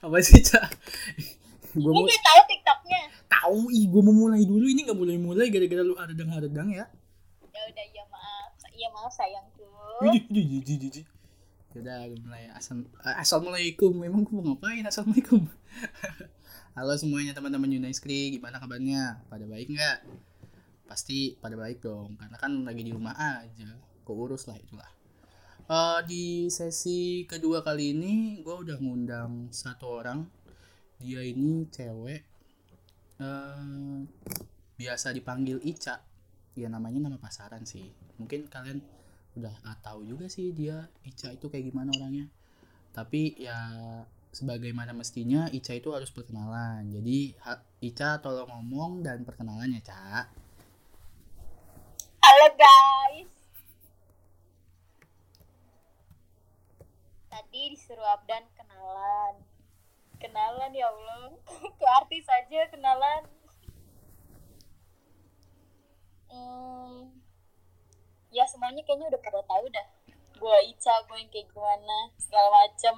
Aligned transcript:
apa 0.00 0.16
sih 0.24 0.40
cak 0.40 0.64
gue 1.76 1.92
mau 1.92 2.02
udah 2.02 2.22
tahu 2.24 2.40
TikToknya? 2.50 3.00
tahu 3.28 3.60
ih 3.70 3.84
gue 3.86 4.02
mau 4.02 4.16
mulai 4.16 4.42
dulu 4.42 4.64
ini 4.66 4.88
nggak 4.88 4.98
mulai 4.98 5.16
mulai 5.20 5.46
gara-gara 5.52 5.82
lu 5.84 5.94
ada 5.94 6.12
dang 6.16 6.32
ada 6.32 6.48
ya 6.72 6.86
Ya 7.50 7.66
udah 7.66 7.86
iya 7.92 8.04
maaf. 8.08 8.52
Iya 8.72 8.88
maaf 8.94 9.12
sayangku. 9.12 9.66
Ih, 10.06 10.22
ih. 10.32 11.04
Yaudah, 11.70 12.08
gue 12.08 12.18
mulai 12.24 12.48
Assal 12.56 12.82
eh, 12.82 13.16
Assalamualaikum. 13.20 13.92
Memang 13.94 14.24
gue 14.24 14.32
mau 14.32 14.54
ngapain? 14.54 14.82
Assalamualaikum. 14.82 15.44
Halo 16.78 16.94
semuanya 16.96 17.36
teman-teman 17.36 17.68
Yunaiskri, 17.68 18.32
gimana 18.38 18.62
kabarnya? 18.62 19.20
Pada 19.28 19.44
baik 19.44 19.74
nggak? 19.74 19.98
Pasti 20.88 21.38
pada 21.38 21.54
baik 21.58 21.82
dong, 21.82 22.16
karena 22.18 22.36
kan 22.40 22.64
lagi 22.64 22.82
di 22.82 22.90
rumah 22.94 23.14
aja. 23.14 23.76
Keurus 24.06 24.48
lah 24.48 24.56
itulah. 24.56 24.90
Eh, 25.70 26.00
di 26.10 26.50
sesi 26.50 27.22
kedua 27.30 27.62
kali 27.62 27.94
ini, 27.94 28.42
gue 28.42 28.56
udah 28.66 28.74
ngundang 28.82 29.54
satu 29.54 30.02
orang. 30.02 30.26
Dia 30.98 31.22
ini 31.22 31.70
cewek. 31.70 32.22
eh 33.20 33.98
biasa 34.80 35.14
dipanggil 35.14 35.62
Ica. 35.62 36.02
Ya 36.58 36.66
namanya 36.66 37.06
nama 37.06 37.18
pasaran 37.22 37.62
sih. 37.62 37.86
Mungkin 38.18 38.50
kalian 38.50 38.82
udah 39.38 39.54
ah, 39.62 39.78
tahu 39.78 40.02
juga 40.02 40.26
sih 40.26 40.50
dia 40.50 40.90
Ica 41.06 41.30
itu 41.30 41.46
kayak 41.46 41.70
gimana 41.70 41.94
orangnya 41.94 42.26
tapi 42.90 43.38
ya 43.38 43.54
sebagaimana 44.34 44.90
mestinya 44.90 45.46
Ica 45.54 45.78
itu 45.78 45.94
harus 45.94 46.10
perkenalan 46.10 46.90
jadi 46.90 47.18
Ica 47.78 48.18
tolong 48.18 48.50
ngomong 48.50 49.06
dan 49.06 49.22
perkenalan 49.22 49.78
ya 49.78 49.82
Ca 49.86 50.26
Halo 52.20 52.46
guys. 52.58 52.79
Tadi 57.30 57.62
disuruh 57.72 58.04
Abdan 58.10 58.44
kenalan. 58.52 59.34
Kenalan 60.18 60.70
ya 60.74 60.90
Allah. 60.90 61.32
Ke 61.78 61.86
artis 61.86 62.26
aja 62.28 62.66
kenalan. 62.68 63.22
Hmm, 66.30 67.10
ya 68.30 68.46
semuanya 68.46 68.82
kayaknya 68.86 69.10
udah 69.10 69.20
pada 69.20 69.40
tahu 69.42 69.66
dah. 69.70 69.86
Gue 70.38 70.56
Ica, 70.70 70.94
gue 71.04 71.16
yang 71.18 71.28
kayak 71.28 71.50
gimana, 71.50 71.98
segala 72.16 72.48
macem. 72.54 72.96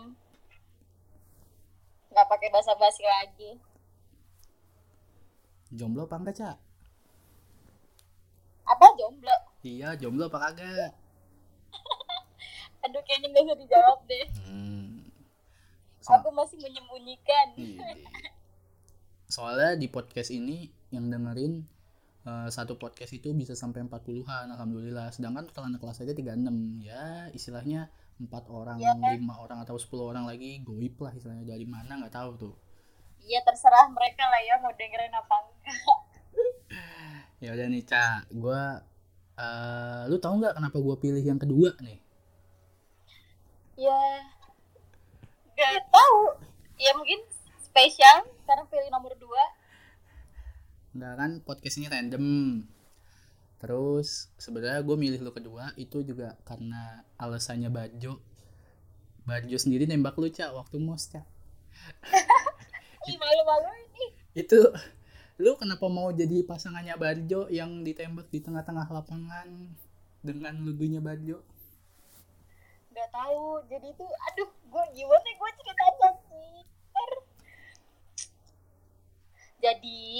Gak 2.12 2.28
pakai 2.28 2.48
basa-basi 2.52 3.02
lagi. 3.02 3.52
jomblo 5.72 6.04
apa 6.04 6.20
enggak 6.20 6.36
Ca 6.36 6.52
Apa 8.68 8.92
jomblo? 8.92 9.32
iya 9.64 9.96
jomblo 9.96 10.28
apa 10.28 10.36
kagak 10.36 10.92
Aduh 12.82 13.00
kayaknya 13.02 13.28
gak 13.32 13.44
usah 13.44 13.58
dijawab 13.58 13.98
deh. 14.04 14.26
hmm. 14.42 15.06
So- 15.98 16.14
Aku 16.14 16.30
masih 16.30 16.58
menyembunyikan. 16.58 17.46
Iya. 17.54 17.94
soalnya 19.26 19.74
di 19.74 19.88
podcast 19.88 20.28
ini 20.30 20.68
yang 20.88 21.08
dengerin 21.08 21.64
eh, 22.22 22.48
satu 22.48 22.76
podcast 22.76 23.10
itu 23.12 23.32
bisa 23.32 23.52
sampai 23.52 23.80
40-an 23.82 24.50
alhamdulillah 24.50 25.08
sedangkan 25.08 25.48
kalau 25.48 25.66
anak 25.66 25.80
kelas 25.80 25.98
aja 26.00 26.12
36 26.12 26.52
ya 26.78 27.04
istilahnya 27.30 27.88
empat 28.18 28.44
orang 28.46 28.76
Iya 28.76 28.92
kan? 28.94 29.16
lima 29.16 29.34
orang 29.36 29.58
atau 29.58 29.74
10 29.74 29.88
orang 30.04 30.24
lagi 30.24 30.60
goib 30.60 31.00
lah 31.00 31.10
istilahnya 31.10 31.48
dari 31.48 31.64
mana 31.64 31.96
nggak 31.96 32.12
tahu 32.12 32.30
tuh 32.36 32.54
Iya 33.18 33.40
terserah 33.40 33.88
mereka 33.88 34.20
lah 34.22 34.40
ya 34.42 34.54
mau 34.58 34.70
dengerin 34.70 35.12
apa 35.12 35.34
enggak. 35.40 35.98
ya 37.42 37.48
udah 37.50 37.66
nih 37.68 37.82
Ca 37.84 38.06
gue 38.28 38.62
eh 39.34 40.02
lu 40.06 40.16
tahu 40.18 40.34
nggak 40.38 40.54
kenapa 40.54 40.76
gue 40.76 40.96
pilih 41.00 41.24
yang 41.24 41.40
kedua 41.40 41.72
nih 41.80 41.98
Ya 43.76 44.00
gak 45.56 45.88
tahu. 45.88 46.20
Ya 46.76 46.92
mungkin 46.98 47.20
spesial 47.62 48.28
karena 48.44 48.64
pilih 48.68 48.90
nomor 48.92 49.16
dua. 49.16 49.44
Enggak 50.92 51.14
kan 51.16 51.30
podcast 51.40 51.76
ini 51.80 51.88
random 51.88 52.26
terus 53.62 54.26
sebenarnya 54.42 54.82
gue 54.82 54.96
milih 54.98 55.22
lu 55.22 55.30
kedua 55.30 55.70
itu 55.78 56.02
juga 56.02 56.34
karena 56.42 57.06
alasannya 57.14 57.70
Bajo 57.70 58.18
Bajo 59.22 59.54
sendiri 59.54 59.86
nembak 59.86 60.18
lu 60.18 60.26
Ca 60.34 60.50
waktu 60.50 60.82
mos 60.82 61.06
Ca 61.06 61.22
Ih 63.08 63.16
malu-malu 63.22 63.70
ini. 63.86 64.04
itu 64.34 64.58
lu 65.38 65.54
kenapa 65.54 65.86
mau 65.86 66.10
jadi 66.10 66.42
pasangannya 66.42 66.98
Barjo 66.98 67.46
yang 67.54 67.86
ditembak 67.86 68.34
di 68.34 68.42
tengah-tengah 68.42 68.90
lapangan 68.90 69.46
dengan 70.26 70.58
logonya 70.66 70.98
Barjo 70.98 71.46
Gak 72.92 73.10
tahu. 73.12 73.64
Jadi 73.72 73.86
itu 73.92 74.06
aduh 74.06 74.50
gue 74.52 74.84
gimana 74.96 75.28
gue 75.32 75.50
ceritanya 75.60 76.10
sih. 76.28 76.56
Jadi 79.62 80.10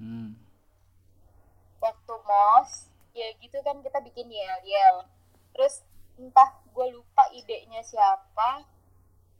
hmm. 0.00 0.30
waktu 1.80 2.14
mos 2.24 2.90
ya 3.16 3.28
gitu 3.42 3.58
kan 3.66 3.82
kita 3.84 3.98
bikin 4.00 4.30
yel 4.30 4.60
yel 4.64 4.96
terus 5.52 5.82
entah 6.16 6.60
gue 6.72 6.86
lupa 6.94 7.24
idenya 7.34 7.82
siapa 7.82 8.64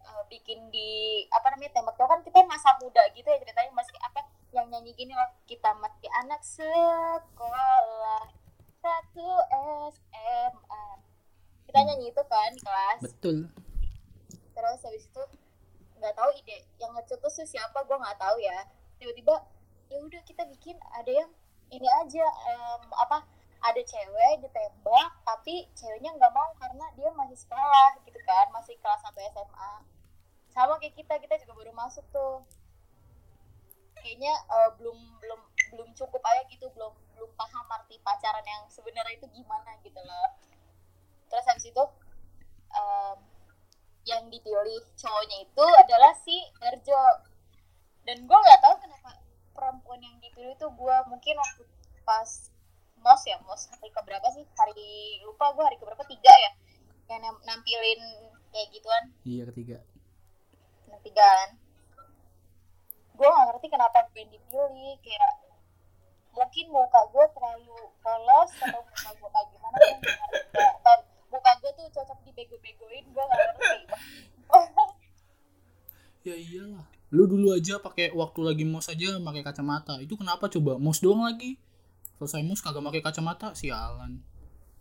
eh, 0.03 0.23
bikin 0.29 0.69
di 0.73 1.25
apa 1.31 1.55
namanya 1.55 1.77
tembak 1.77 1.95
tuh 1.97 2.09
kan 2.09 2.21
kita 2.25 2.45
masa 2.49 2.77
muda 2.83 3.01
gitu 3.15 3.29
ya 3.29 3.39
ceritanya 3.41 3.73
masih 3.73 3.95
apa 4.03 4.21
yang 4.51 4.67
nyanyi 4.69 4.93
gini 4.99 5.15
loh 5.15 5.31
kita 5.47 5.71
masih 5.79 6.11
anak 6.25 6.43
sekolah 6.43 8.25
satu 8.81 9.29
SMA 9.95 11.10
kita 11.71 11.87
nyanyi 11.87 12.11
itu 12.11 12.23
kan 12.27 12.51
di 12.51 12.61
kelas. 12.67 12.99
Betul. 13.07 13.47
Terus 14.59 14.81
habis 14.83 15.07
itu 15.07 15.23
nggak 16.03 16.15
tahu 16.19 16.31
ide. 16.43 16.67
Yang 16.83 16.91
ngecetus 16.99 17.35
tuh 17.39 17.47
siapa 17.47 17.79
gue 17.87 17.95
nggak 17.95 18.19
tahu 18.19 18.37
ya. 18.43 18.67
Tiba-tiba 18.99 19.39
ya 19.87 19.97
udah 20.03 20.23
kita 20.27 20.43
bikin 20.51 20.75
ada 20.99 21.07
yang 21.15 21.31
ini 21.71 21.87
aja 21.87 22.27
em, 22.27 22.83
apa 22.91 23.23
ada 23.63 23.83
cewek 23.87 24.43
ditembak 24.43 25.11
tapi 25.23 25.71
ceweknya 25.79 26.11
nggak 26.19 26.33
mau 26.35 26.51
karena 26.59 26.91
dia 26.99 27.15
masih 27.15 27.39
sekolah 27.39 28.03
gitu 28.03 28.19
kan. 28.27 28.51
Masih 28.51 28.75
kelas 28.83 29.07
1 29.07 29.15
SMA 29.31 29.73
sama 30.51 30.75
kayak 30.83 30.99
kita 30.99 31.15
kita 31.23 31.39
juga 31.47 31.55
baru 31.55 31.73
masuk 31.79 32.03
tuh. 32.11 32.43
Kayaknya 33.95 34.35
eh, 34.35 34.71
belum 34.75 34.99
belum 35.23 35.41
belum 35.71 35.89
cukup 35.95 36.19
aja 36.27 36.43
gitu 36.51 36.67
belum 36.75 36.91
belum 37.15 37.31
paham 37.39 37.63
arti 37.71 37.95
pacaran 38.03 38.43
yang 38.43 38.67
sebenarnya 38.67 39.15
itu 39.15 39.31
gimana 39.31 39.79
gitu 39.87 40.03
loh 40.03 40.35
terus 41.31 41.47
habis 41.47 41.71
itu 41.71 41.85
em, 42.75 43.19
yang 44.09 44.27
dipilih 44.27 44.83
cowoknya 44.99 45.39
itu 45.47 45.67
adalah 45.87 46.13
si 46.19 46.37
Erjo. 46.61 47.31
Dan 48.05 48.27
gue 48.27 48.39
nggak 48.39 48.61
tahu 48.65 48.75
kenapa 48.83 49.11
perempuan 49.55 50.01
yang 50.03 50.17
dipilih 50.19 50.57
itu 50.57 50.67
gue 50.67 50.97
mungkin 51.07 51.35
waktu 51.37 51.63
pas 52.03 52.51
mos 53.01 53.23
ya 53.25 53.39
mos 53.45 53.69
hari 53.71 53.89
keberapa 53.93 54.27
sih? 54.35 54.45
Hari 54.57 55.21
lupa 55.25 55.53
gue 55.55 55.65
hari 55.65 55.77
keberapa? 55.79 56.03
Tiga 56.05 56.33
ya 56.33 56.53
yang 57.11 57.21
nam- 57.27 57.43
nampilin 57.45 58.01
kayak 58.51 58.69
gituan. 58.71 59.05
Iya 59.27 59.43
ketiga. 59.53 59.79
Yang 60.91 61.01
tiga 61.11 61.27
kan. 61.27 61.51
Gue 63.21 63.29
gak 63.29 63.47
ngerti 63.53 63.67
kenapa 63.69 63.99
gue 64.17 64.25
dipilih 64.33 64.97
kayak 65.05 65.33
mungkin 66.31 66.67
muka 66.71 67.01
gue 67.11 67.25
terlalu 67.37 67.79
polos 68.01 68.51
atau 68.63 68.81
muka 68.81 69.11
gue 69.13 69.29
kayak 69.29 69.49
gimana 69.53 69.77
gue 69.77 69.97
nggak 69.99 70.17
ngerti. 70.19 70.59
Atau 70.81 70.97
muka 71.31 71.53
gue 71.63 71.71
tuh 71.79 71.87
cocok 71.95 72.19
dibego-begoin 72.27 73.05
gue 73.07 73.25
gak 73.25 73.39
ngerti. 73.39 73.79
Ya 76.21 76.37
iyalah. 76.37 76.85
Lu 77.11 77.25
dulu 77.25 77.57
aja 77.57 77.81
pakai 77.81 78.13
waktu 78.13 78.41
lagi 78.45 78.65
mos 78.69 78.93
aja 78.93 79.17
pakai 79.17 79.43
kacamata. 79.47 79.99
Itu 80.05 80.21
kenapa 80.21 80.53
coba 80.53 80.77
mos 80.77 81.01
doang 81.01 81.25
lagi? 81.25 81.57
Selesai 82.21 82.45
mos 82.45 82.61
kagak 82.61 82.85
pakai 82.85 83.03
kacamata 83.03 83.57
sialan. 83.57 84.21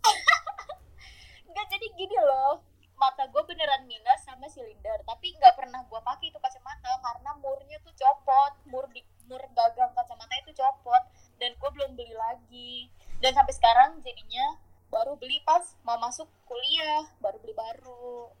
Enggak 1.48 1.66
jadi 1.70 1.86
gini 1.96 2.18
loh. 2.20 2.60
Mata 3.00 3.24
gue 3.24 3.42
beneran 3.48 3.88
minus 3.88 4.20
sama 4.28 4.44
silinder 4.52 5.00
tapi 5.08 5.32
nggak 5.32 5.56
pernah 5.56 5.80
gue 5.88 6.00
pakai 6.04 6.28
itu 6.28 6.36
kacamata 6.36 7.00
karena 7.00 7.30
murnya 7.40 7.78
tuh 7.80 7.94
copot. 7.96 8.52
Mur 8.68 8.84
di 8.92 9.00
mur 9.24 9.40
gagang 9.56 9.96
kacamata 9.96 10.34
itu 10.44 10.52
copot. 10.60 11.02
Dan 11.40 11.56
gue 11.56 11.70
belum 11.72 11.96
beli 11.96 12.12
lagi. 12.12 12.92
Dan 13.24 13.32
sampai 13.32 13.54
sekarang 13.56 14.04
jadinya 14.04 14.60
baru 14.90 15.14
beli 15.16 15.38
pas 15.46 15.62
mau 15.86 15.96
masuk 16.02 16.26
kuliah 16.44 17.06
baru 17.22 17.38
beli 17.38 17.54
baru. 17.54 18.34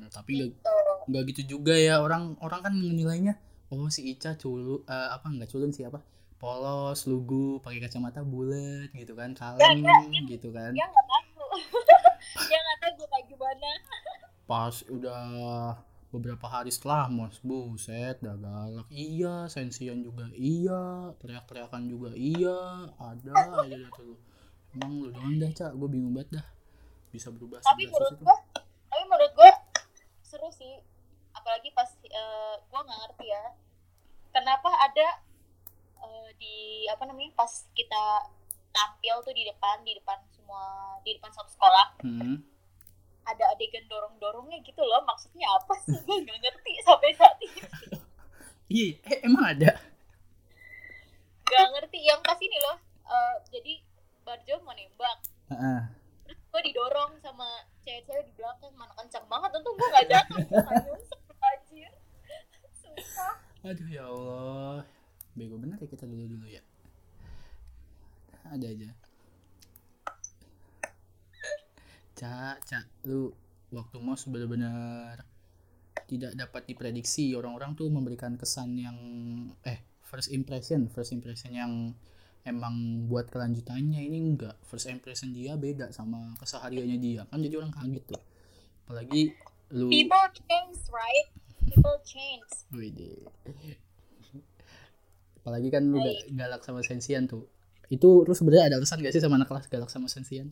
Nah, 0.00 0.08
tapi 0.08 0.40
nggak 0.40 0.50
gitu. 0.56 0.76
nggak 1.12 1.22
gitu 1.30 1.42
juga 1.58 1.76
ya 1.76 2.00
orang 2.00 2.34
orang 2.40 2.60
kan 2.64 2.72
menilainya 2.72 3.36
oh 3.68 3.92
si 3.92 4.08
Ica 4.08 4.32
culu 4.40 4.88
eh, 4.88 5.08
apa 5.12 5.28
nggak 5.28 5.52
culun 5.52 5.68
sih 5.68 5.84
apa 5.84 6.00
polos 6.40 7.06
lugu 7.06 7.60
pakai 7.60 7.86
kacamata 7.86 8.24
bulat 8.24 8.90
gitu 8.96 9.14
kan 9.14 9.36
kalem 9.36 9.84
gitu 10.26 10.50
kan. 10.50 10.74
dia 10.74 10.88
nggak 10.88 11.06
tahu. 11.06 11.46
Dia 12.48 12.58
nggak 12.58 12.78
tahu 12.80 12.92
gue 12.96 13.08
kayak 13.12 13.26
gimana. 13.28 13.70
Pas 14.48 14.74
udah 14.88 15.22
beberapa 16.10 16.46
hari 16.48 16.72
setelah 16.72 17.06
mos 17.12 17.38
buset 17.44 18.18
dah 18.24 18.34
galak. 18.34 18.88
Iya 18.90 19.46
sensian 19.46 20.02
juga 20.02 20.32
iya 20.34 21.12
teriak-teriakan 21.20 21.82
juga 21.86 22.10
iya 22.16 22.88
ada 22.98 23.32
aja 23.62 23.86
tuh 23.94 24.31
emang 24.72 24.90
lu 24.96 25.08
doang 25.08 25.36
dah 25.36 25.50
cak 25.50 25.70
gue 25.72 25.88
bingung 25.88 26.12
banget 26.12 26.40
dah. 26.40 26.46
Bisa 27.10 27.28
berubah 27.28 27.60
tapi 27.60 27.84
menurut 27.84 28.16
gue 28.16 28.36
tapi 28.88 29.02
menurut 29.04 29.32
gue 29.32 29.50
seru 30.22 30.48
sih. 30.48 30.80
Apa 31.32 31.40
apalagi 31.42 31.72
pas 31.72 31.88
eh, 32.02 32.54
gue 32.60 32.80
nggak 32.80 32.98
ngerti 33.02 33.26
ya. 33.26 33.44
Kenapa 34.30 34.70
ada 34.80 35.08
eh, 35.98 36.28
di 36.36 36.56
apa 36.86 37.04
namanya 37.04 37.32
pas 37.34 37.52
kita 37.72 38.04
tampil 38.72 39.20
tuh 39.20 39.34
di 39.36 39.44
depan 39.44 39.84
di 39.84 39.92
depan 39.92 40.16
semua 40.32 40.96
di 41.04 41.12
depan 41.12 41.28
satu 41.28 41.50
sekolah 41.50 42.00
Hmm. 42.00 42.40
ada 43.22 43.44
adegan 43.52 43.84
dorong 43.86 44.16
dorongnya 44.16 44.58
gitu 44.64 44.80
loh. 44.80 45.04
Maksudnya 45.04 45.46
apa 45.52 45.76
sih? 45.84 45.94
Gue 46.00 46.16
nggak 46.20 46.38
ngerti 46.40 46.72
sampai 46.82 47.10
saat 47.12 47.36
ini. 47.40 47.60
Iya, 48.72 48.96
eh, 49.04 49.20
emang 49.28 49.52
ada. 49.52 49.76
nggak 51.44 51.68
ngerti. 51.76 51.98
Yang 52.00 52.20
pas 52.24 52.40
ini 52.40 52.56
loh 52.56 52.76
eh, 53.04 53.34
jadi 53.52 53.74
Barjo 54.32 54.64
mau 54.64 54.72
nembak 54.72 55.18
Heeh. 55.52 55.80
terus 56.24 56.40
gue 56.40 56.60
didorong 56.72 57.20
sama 57.20 57.44
cewek-cewek 57.84 58.24
di 58.24 58.32
belakang 58.40 58.72
mana 58.80 58.88
kencang 58.96 59.28
banget 59.28 59.50
untung 59.60 59.76
gue 59.76 59.88
nggak 59.92 60.08
jatuh 60.08 60.40
anjir 61.52 61.92
Aduh 63.62 63.88
ya 63.92 64.08
Allah. 64.08 64.82
Bego 65.36 65.54
bener 65.60 65.78
ya 65.78 65.86
kita 65.86 66.02
dulu 66.08 66.26
dulu 66.26 66.50
ya. 66.50 66.58
Ada 68.42 68.66
aja. 68.74 68.90
Cak, 72.18 72.56
cak, 72.66 72.84
lu 73.06 73.30
waktu 73.70 73.96
mos 74.02 74.26
benar-benar 74.26 75.22
tidak 76.10 76.34
dapat 76.34 76.66
diprediksi 76.66 77.32
orang-orang 77.38 77.78
tuh 77.78 77.86
memberikan 77.86 78.34
kesan 78.34 78.76
yang 78.76 78.98
eh 79.62 79.80
first 80.04 80.28
impression 80.34 80.90
first 80.92 81.14
impression 81.14 81.54
yang 81.54 81.94
emang 82.42 83.06
buat 83.06 83.30
kelanjutannya 83.30 84.02
ini 84.02 84.18
enggak. 84.18 84.58
First 84.66 84.90
impression 84.90 85.30
dia 85.30 85.54
beda 85.54 85.94
sama 85.94 86.34
kesehariannya 86.42 86.98
dia. 86.98 87.22
Kan 87.30 87.42
jadi 87.42 87.62
orang 87.62 87.70
kaget 87.74 88.02
tuh. 88.06 88.22
Apalagi 88.86 89.30
lu 89.72 89.88
people 89.88 90.26
change 90.34 90.78
right? 90.90 91.28
People 91.62 91.98
change. 92.02 92.50
Wede. 92.74 93.22
Apalagi 95.42 95.68
kan 95.70 95.82
lu 95.86 95.98
ga- 96.02 96.26
galak 96.34 96.62
sama 96.66 96.82
sensian 96.82 97.30
tuh. 97.30 97.46
Itu 97.90 98.26
terus 98.26 98.42
sebenarnya 98.42 98.72
ada 98.72 98.76
alasan 98.82 99.02
gak 99.02 99.14
sih 99.14 99.22
sama 99.22 99.38
anak 99.38 99.50
kelas 99.50 99.66
galak 99.70 99.90
sama 99.90 100.08
sensian? 100.10 100.50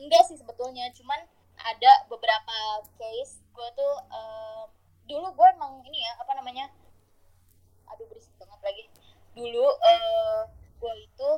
enggak 0.00 0.24
sih 0.32 0.36
sebetulnya. 0.40 0.88
Cuman 0.96 1.20
ada 1.60 1.92
beberapa 2.08 2.56
case 2.96 3.44
gue 3.52 3.68
tuh 3.76 3.94
eh, 4.08 4.64
dulu 5.04 5.28
gue 5.36 5.48
emang 5.54 5.84
ini 5.84 6.00
ya 6.00 6.16
apa 6.16 6.32
namanya? 6.34 6.72
Aduh 7.92 8.08
berisik 8.08 8.32
banget 8.40 8.60
lagi 8.64 8.82
dulu 9.36 9.66
eh, 9.66 10.40
gue 10.80 10.94
itu 11.04 11.30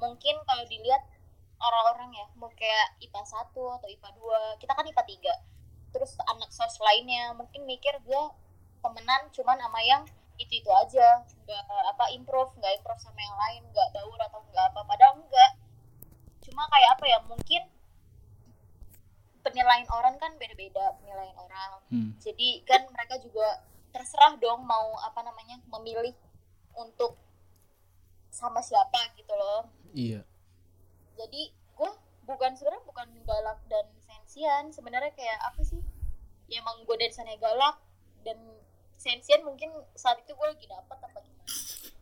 mungkin 0.00 0.36
kalau 0.44 0.64
dilihat 0.68 1.02
orang-orang 1.56 2.12
ya 2.12 2.26
mau 2.36 2.52
kayak 2.52 3.00
IPA 3.00 3.22
1 3.24 3.52
atau 3.52 3.88
IPA 3.88 4.10
2 4.56 4.60
kita 4.60 4.72
kan 4.76 4.84
IPA 4.84 5.04
3 5.40 5.92
terus 5.96 6.12
anak 6.28 6.52
sos 6.52 6.76
lainnya 6.84 7.32
mungkin 7.32 7.64
mikir 7.64 7.96
gue 8.04 8.22
temenan 8.84 9.32
cuman 9.32 9.56
sama 9.56 9.80
yang 9.80 10.04
itu 10.36 10.60
itu 10.60 10.70
aja. 10.70 11.24
Nggak 11.44 11.62
apa 11.64 12.04
improve 12.12 12.52
nggak 12.60 12.72
improve 12.80 13.00
sama 13.00 13.20
yang 13.20 13.36
lain 13.36 13.62
nggak 13.72 13.88
baur 13.96 14.20
atau 14.20 14.40
nggak 14.52 14.64
apa 14.72 14.80
padahal 14.84 15.14
enggak 15.16 15.50
cuma 16.44 16.62
kayak 16.70 16.90
apa 16.94 17.04
ya 17.10 17.18
mungkin 17.26 17.62
penilaian 19.42 19.88
orang 19.90 20.14
kan 20.20 20.30
beda-beda 20.38 20.94
penilaian 21.02 21.36
orang. 21.38 21.70
Hmm. 21.86 22.10
jadi 22.18 22.66
kan 22.66 22.82
mereka 22.90 23.18
juga 23.22 23.62
terserah 23.94 24.34
dong 24.42 24.66
mau 24.66 24.98
apa 25.00 25.22
namanya 25.22 25.56
memilih 25.70 26.12
untuk 26.76 27.16
sama 28.36 28.60
siapa 28.60 29.16
gitu 29.16 29.32
loh. 29.32 29.64
Iya. 29.96 30.20
jadi 31.16 31.42
gue 31.48 31.90
bukan 32.28 32.52
sebenarnya 32.52 32.84
bukan 32.84 33.08
galak 33.24 33.64
dan 33.72 33.88
sensian. 34.04 34.68
Sebenarnya 34.68 35.08
kayak 35.16 35.40
apa 35.40 35.64
sih? 35.64 35.80
Ya 36.52 36.60
emang 36.60 36.84
gue 36.84 36.96
dari 37.00 37.08
sana 37.08 37.32
galak 37.40 37.80
dan 38.20 38.36
sensian 39.00 39.40
mungkin 39.40 39.72
saat 39.96 40.20
itu 40.20 40.36
gue 40.36 40.46
lagi 40.52 40.68
dapet 40.68 40.98
apa 41.00 41.18
gimana? 41.24 41.48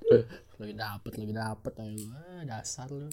Lagi 0.61 0.75
dapet, 0.79 1.13
lagi 1.19 1.35
dapet 1.35 1.73
ayo. 1.83 1.99
Ah, 2.15 2.43
dasar 2.47 2.87
lu. 2.87 3.11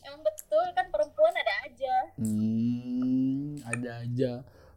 emang 0.00 0.22
betul 0.22 0.64
kan 0.72 0.86
perempuan 0.88 1.34
ada 1.36 1.54
aja. 1.66 1.96
Hmm, 2.16 3.60
ada 3.66 3.90
aja. 4.00 4.32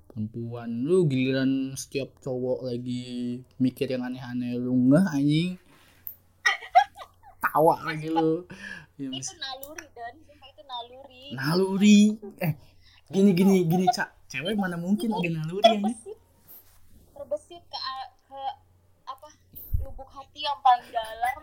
Perempuan 0.10 0.84
lu 0.84 1.06
giliran 1.08 1.78
setiap 1.80 2.18
cowok 2.20 2.66
lagi 2.66 3.40
mikir 3.62 3.88
yang 3.88 4.04
aneh-aneh 4.04 4.58
lu 4.58 4.74
nggak 4.90 5.06
anjing 5.16 5.62
tawa 7.40 7.76
lagi 7.88 8.08
lu. 8.12 8.46
Ya, 9.00 9.10
itu 9.16 9.34
naluri 9.40 9.88
dan 9.96 10.14
itu 10.20 10.62
naluri. 10.68 11.24
Naluri. 11.34 12.00
Eh 12.44 12.54
gini 13.10 13.32
gini 13.34 13.56
gini 13.66 13.86
cak. 13.90 14.30
Cewek 14.30 14.54
mana 14.60 14.78
mungkin 14.78 15.10
ada 15.16 15.30
naluri 15.32 15.64
anjing 15.66 15.82
terbesit. 15.82 16.18
Terbesit 17.16 17.64
ke 17.66 17.80
ke 18.30 18.42
apa 19.10 19.28
lubuk 19.82 20.10
hati 20.14 20.46
yang 20.46 20.60
paling 20.62 20.90
dalam 20.94 21.38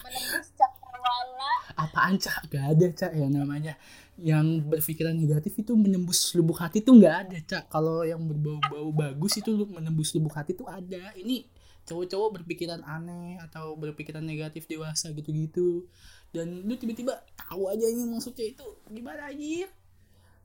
menembus 0.00 0.48
cakrawala 0.56 1.52
apaan 1.76 2.16
cak? 2.16 2.48
Gak 2.48 2.64
ada 2.72 2.86
cak. 2.96 3.12
Ya 3.12 3.26
namanya 3.28 3.74
yang 4.20 4.64
berpikiran 4.68 5.16
negatif 5.16 5.56
itu 5.60 5.72
menembus 5.76 6.32
lubuk 6.36 6.60
hati 6.60 6.80
tuh 6.80 6.96
nggak 6.96 7.16
ada 7.26 7.38
cak. 7.44 7.64
Kalau 7.68 8.04
yang 8.04 8.20
berbau-bau 8.24 8.92
bagus 8.92 9.40
itu 9.40 9.68
menembus 9.68 10.12
lubuk 10.16 10.32
hati 10.32 10.56
tuh 10.56 10.68
ada. 10.68 11.12
Ini 11.16 11.44
cowok-cowok 11.90 12.38
berpikiran 12.38 12.86
aneh 12.86 13.34
atau 13.42 13.74
berpikiran 13.74 14.22
negatif 14.22 14.70
dewasa 14.70 15.10
gitu-gitu. 15.10 15.90
Dan 16.30 16.62
lu 16.62 16.78
tiba-tiba 16.78 17.18
tahu 17.34 17.66
aja 17.66 17.90
ini 17.90 18.06
maksudnya 18.06 18.54
itu 18.54 18.62
gimana 18.86 19.26
aja 19.26 19.66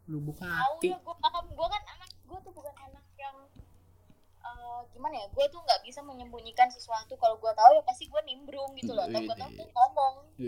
lubuk 0.10 0.42
tahu 0.42 0.82
hati. 0.82 0.90
ya 0.90 0.98
gue 0.98 1.16
paham. 1.22 1.46
Gue 1.54 1.68
kan 1.70 1.84
anak 1.86 2.10
gue 2.26 2.40
tuh 2.42 2.54
bukan 2.58 2.74
anak 2.82 3.06
yang 3.22 3.38
eh, 4.42 4.80
gimana 4.98 5.14
ya 5.22 5.28
gue 5.30 5.46
tuh 5.54 5.62
nggak 5.62 5.82
bisa 5.86 6.02
menyembunyikan 6.02 6.66
sesuatu. 6.74 7.14
Kalau 7.22 7.38
gue 7.38 7.52
tahu 7.54 7.72
ya 7.78 7.86
pasti 7.86 8.10
gue 8.10 8.22
nimbrung 8.26 8.74
gitu 8.74 8.98
loh. 8.98 9.06
Atau 9.06 9.22
gue 9.22 9.38
tahu 9.38 9.52
tuh 9.54 9.70
ngomong. 9.70 10.14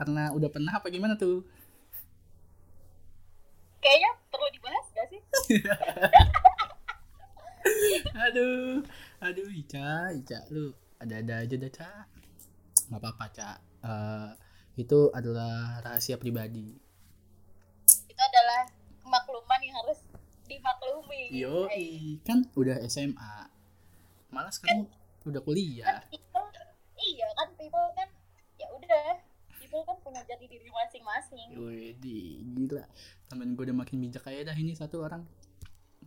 Karena 0.00 0.32
udah 0.32 0.48
pernah 0.48 0.80
apa 0.80 0.88
gimana 0.88 1.20
tuh? 1.20 1.44
Kayaknya 3.84 4.10
perlu 4.32 4.48
dibahas 4.48 4.86
gak 4.96 5.06
sih 5.12 5.20
aduh. 8.34 8.82
Aduh 9.22 9.48
Ica 9.54 10.10
Ica 10.10 10.42
lu 10.50 10.74
ada-ada 10.98 11.46
aja 11.46 11.54
dah 11.54 11.70
Ca 11.70 11.90
nggak 12.90 12.98
apa-apa 12.98 13.26
Ca 13.30 13.50
Eh, 13.84 14.30
itu 14.80 15.12
adalah 15.12 15.84
rahasia 15.84 16.16
pribadi. 16.16 16.72
Itu 18.08 18.16
adalah 18.16 18.64
kemakluman 19.04 19.60
yang 19.60 19.76
harus 19.84 20.00
dimaklumi. 20.48 21.28
Yo 21.36 21.68
kan 22.24 22.48
udah 22.56 22.80
SMA 22.88 23.52
malah 24.32 24.50
sekarang 24.50 24.88
udah 25.28 25.40
kuliah. 25.44 26.02
people 26.10 26.48
iya 26.96 27.28
kan 27.36 27.48
people 27.60 27.86
kan 27.92 28.08
ya 28.56 28.66
udah. 28.72 29.20
People 29.60 29.84
kan 29.84 29.96
punya 30.00 30.24
jati 30.24 30.48
diri 30.48 30.72
masing-masing. 30.72 31.60
Widi 31.60 32.40
gila. 32.56 32.88
Temen 33.28 33.52
gue 33.52 33.68
udah 33.68 33.76
makin 33.76 34.00
bijak 34.00 34.24
kayak 34.24 34.48
dah 34.48 34.56
ini 34.56 34.72
satu 34.72 35.04
orang. 35.04 35.28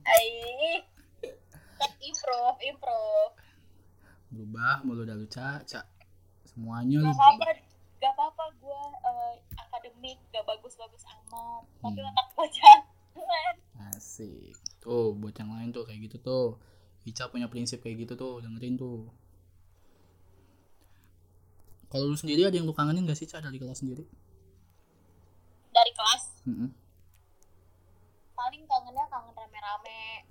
Ai 0.01 0.81
kan 0.81 0.96
improve 1.99 2.57
improve 2.63 3.33
berubah 4.27 4.83
mulu 4.83 5.03
dah 5.03 5.15
lu 5.15 5.27
Ca. 5.27 5.63
Ca 5.63 5.81
semuanya 6.43 6.99
lu 6.99 7.07
gak 7.07 7.15
apa-apa 7.15 7.45
berubah. 7.47 7.57
gak 7.97 8.11
apa-apa 8.13 8.43
gue 8.59 8.81
eh, 9.01 9.33
akademik 9.57 10.17
gak 10.29 10.45
bagus-bagus 10.45 11.03
amat. 11.07 11.63
Tapi 11.79 11.99
Hmm. 11.99 12.09
otak 12.11 12.27
gue 12.31 12.47
jangan 12.51 13.55
asik. 13.95 14.53
Tuh 14.77 15.15
buat 15.15 15.33
yang 15.33 15.49
lain 15.49 15.69
tuh 15.71 15.83
kayak 15.83 15.99
gitu 16.05 16.17
tuh. 16.19 16.47
Ica 17.07 17.31
punya 17.31 17.47
prinsip 17.47 17.79
kayak 17.79 18.03
gitu 18.03 18.13
tuh 18.13 18.43
dengerin 18.43 18.75
tuh. 18.75 19.07
Kalau 21.87 22.03
lu 22.05 22.19
sendiri 22.19 22.43
ada 22.43 22.53
yang 22.53 22.67
lu 22.67 22.75
kangenin 22.75 23.07
gak 23.07 23.15
sih 23.15 23.25
Ca 23.25 23.39
dari 23.39 23.55
kelas 23.55 23.79
sendiri? 23.79 24.03
Dari 25.71 25.91
kelas? 25.93 26.23
Mm-mm. 26.45 26.69
paling 28.37 28.61
kangennya 28.69 29.01
kangen 29.09 29.33
rame-rame 29.33 30.26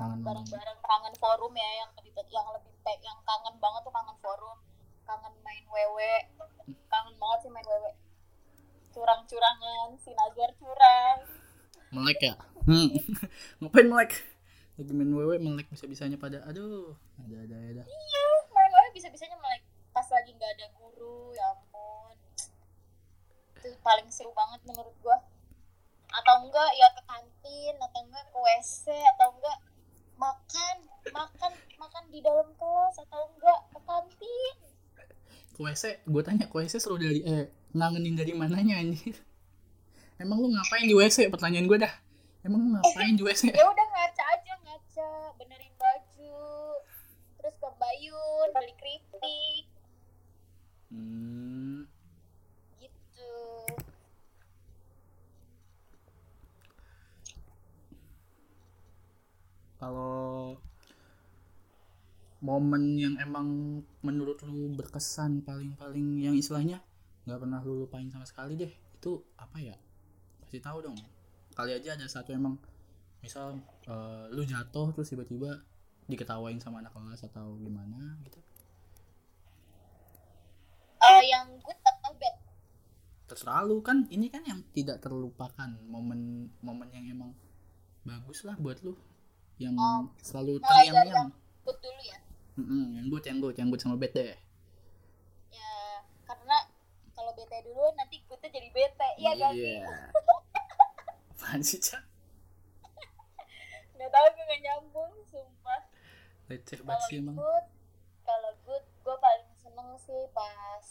kangen 0.00 0.24
bareng-bareng 0.24 0.78
kangen 0.80 1.14
forum 1.20 1.52
ya 1.52 1.70
yang 1.84 1.90
lebih 2.00 2.12
yang 2.32 2.48
lebih 2.56 2.72
yang 3.04 3.18
kangen 3.20 3.54
banget 3.60 3.80
tuh 3.84 3.92
kangen 3.92 4.16
forum. 4.24 4.58
Kangen 5.04 5.34
main 5.44 5.64
wewe 5.68 6.12
kangen 6.88 7.14
banget 7.20 7.38
sih 7.44 7.50
main 7.52 7.68
wewe 7.68 7.92
curang-curangan 8.96 10.00
si 10.00 10.10
Nazar 10.16 10.50
curang. 10.56 11.18
Melek 11.92 12.20
ya? 12.24 12.34
Hmm. 12.64 12.88
ngapain 13.60 13.86
melek? 13.92 14.24
Lagi 14.80 14.92
main 14.96 15.12
wewe 15.12 15.36
melek 15.36 15.68
bisa 15.68 15.84
bisanya 15.84 16.16
pada 16.16 16.40
aduh 16.48 16.96
ada 17.20 17.36
ada 17.44 17.56
ada. 17.60 17.82
Iya 17.84 18.24
main 18.56 18.72
wewe 18.72 18.88
bisa-bisanya 18.96 19.36
melek. 19.36 19.62
Pas 19.92 20.08
lagi 20.08 20.32
nggak 20.32 20.50
ada 20.56 20.66
guru 20.80 21.36
ya 21.36 21.44
ampun. 21.52 22.16
Itu 23.60 23.76
paling 23.84 24.08
seru 24.08 24.32
banget 24.32 24.64
menurut 24.64 24.96
gua. 25.04 25.20
Atau 26.08 26.48
enggak 26.48 26.70
ya 26.72 26.88
ke 26.96 27.02
kantin 27.04 27.76
atau 27.76 28.00
enggak 28.08 28.24
ke 28.32 28.38
WC 28.40 28.88
atau 29.14 29.36
enggak 29.36 29.69
makan 30.20 30.76
makan 31.16 31.52
makan 31.80 32.04
di 32.12 32.20
dalam 32.20 32.44
kelas 32.60 32.96
atau 33.08 33.32
enggak 33.32 33.60
ke 33.72 33.78
kantin. 33.88 34.56
WC 35.56 35.84
gue 36.04 36.22
tanya 36.24 36.44
WC 36.52 36.76
seru 36.76 37.00
dari 37.00 37.24
eh 37.24 37.48
ngangenin 37.72 38.20
dari 38.20 38.32
mananya 38.36 38.76
anjir? 38.84 39.16
Emang 40.20 40.44
lu 40.44 40.52
ngapain 40.52 40.84
di 40.84 40.92
WC 40.92 41.32
pertanyaan 41.32 41.64
gue 41.64 41.78
dah. 41.80 41.94
Emang 42.44 42.60
lu 42.60 42.68
ngapain 42.76 43.16
juga 43.16 43.32
sih 43.32 43.48
ya 43.48 43.64
udah 43.64 43.86
ngaca 43.96 44.24
aja 44.36 44.54
ngaca. 44.60 45.10
Benerin 45.40 45.72
baju 45.80 46.44
terus 47.40 47.56
ke 47.56 47.68
Bayun 47.80 48.48
beli 48.52 48.74
keripik. 48.76 49.64
Hmm, 50.90 51.86
gitu 52.82 53.32
kalau 59.80 60.54
momen 62.44 63.00
yang 63.00 63.16
emang 63.16 63.80
menurut 64.04 64.40
lu 64.44 64.72
berkesan 64.76 65.40
paling-paling 65.40 66.20
yang 66.20 66.36
istilahnya 66.36 66.84
nggak 67.24 67.40
pernah 67.40 67.60
lu 67.64 67.84
lupain 67.84 68.08
sama 68.12 68.28
sekali 68.28 68.56
deh 68.60 68.68
itu 68.70 69.24
apa 69.40 69.56
ya? 69.56 69.76
Kasih 70.44 70.60
tahu 70.60 70.84
dong. 70.84 70.96
Kali 71.56 71.72
aja 71.72 71.96
ada 71.96 72.04
satu 72.04 72.36
emang 72.36 72.60
misal 73.24 73.56
eh, 73.88 74.24
lu 74.32 74.44
jatuh 74.44 74.92
terus 74.92 75.08
tiba-tiba 75.08 75.64
diketawain 76.08 76.60
sama 76.60 76.84
anak 76.84 76.92
kelas 76.92 77.24
atau 77.24 77.56
gimana 77.56 78.20
gitu. 78.28 78.40
Eh, 81.00 81.22
yang 81.32 81.48
good 81.64 81.80
atau 81.80 82.12
bad 82.20 82.36
terserah 83.30 83.62
lu 83.62 83.78
kan 83.78 84.10
ini 84.10 84.26
kan 84.26 84.42
yang 84.42 84.58
tidak 84.74 84.98
terlupakan 84.98 85.70
momen 85.86 86.50
momen 86.66 86.90
yang 86.90 87.06
emang 87.06 87.30
bagus 88.02 88.42
lah 88.42 88.58
buat 88.58 88.82
lu 88.82 88.98
yang 89.60 89.76
Oh. 89.76 90.08
selalu 90.18 90.56
yang 91.12 91.28
good 91.62 91.78
dulu 91.78 92.00
ya 92.02 92.18
Mm-mm, 92.56 92.84
yang 92.96 93.06
good 93.06 93.24
yang 93.24 93.38
good 93.38 93.54
yang 93.54 93.68
good 93.68 93.78
sama 93.78 93.96
deh 94.00 94.32
ya 95.50 95.72
karena 96.24 96.56
kalau 97.12 97.30
bete 97.30 97.60
dulu 97.62 97.92
nanti 97.94 98.24
goodnya 98.24 98.48
jadi 98.48 98.68
bete 98.70 99.08
iya 99.16 99.32
kan 99.34 99.52
Iya. 99.52 99.84
Apaan 101.32 101.60
sih, 101.60 101.76
Cak? 101.78 102.04
nggak 103.92 104.08
tahu 104.08 104.26
gue 104.30 104.44
nggak 104.46 104.62
nyambung 104.62 105.12
sumpah 105.26 105.80
Leceh 106.46 106.80
banget 106.80 107.04
sih 107.06 107.16
emang. 107.18 107.36
good 107.36 107.66
kalau 108.22 108.52
good 108.62 108.84
gue 108.98 109.16
paling 109.18 109.48
seneng 109.54 109.92
sih 109.98 110.24
pas 110.30 110.86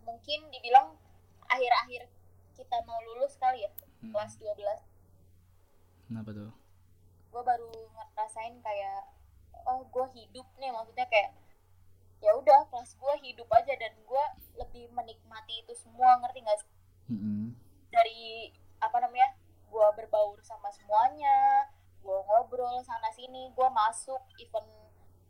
mungkin 0.00 0.40
dibilang 0.48 0.98
akhir-akhir 1.46 2.10
kita 2.52 2.76
mau 2.82 2.98
lulus 3.04 3.34
kali 3.36 3.62
ya 3.62 3.70
Hmm. 4.00 4.10
kelas 4.10 4.32
12 4.36 4.80
Kenapa 6.06 6.30
tuh? 6.32 6.50
Gue 7.30 7.42
baru 7.42 7.70
ngerasain 7.94 8.58
kayak 8.60 9.06
oh 9.70 9.86
gue 9.86 10.06
hidup 10.18 10.46
nih 10.58 10.70
maksudnya 10.74 11.06
kayak 11.06 11.30
ya 12.20 12.36
udah 12.36 12.68
kelas 12.68 12.92
gue 13.00 13.14
hidup 13.24 13.48
aja 13.48 13.72
dan 13.80 13.94
gue 13.96 14.24
lebih 14.60 14.92
menikmati 14.92 15.64
itu 15.64 15.72
semua 15.72 16.20
ngerti 16.20 16.44
gak 16.44 16.58
sih 16.60 16.70
Mm-mm. 17.10 17.56
dari 17.88 18.52
apa 18.82 18.96
namanya 19.00 19.32
gue 19.70 19.86
berbaur 19.96 20.36
sama 20.44 20.68
semuanya 20.74 21.70
gue 22.00 22.18
ngobrol 22.28 22.80
sana 22.84 23.08
sini 23.12 23.48
gue 23.54 23.68
masuk 23.72 24.20
event 24.36 24.68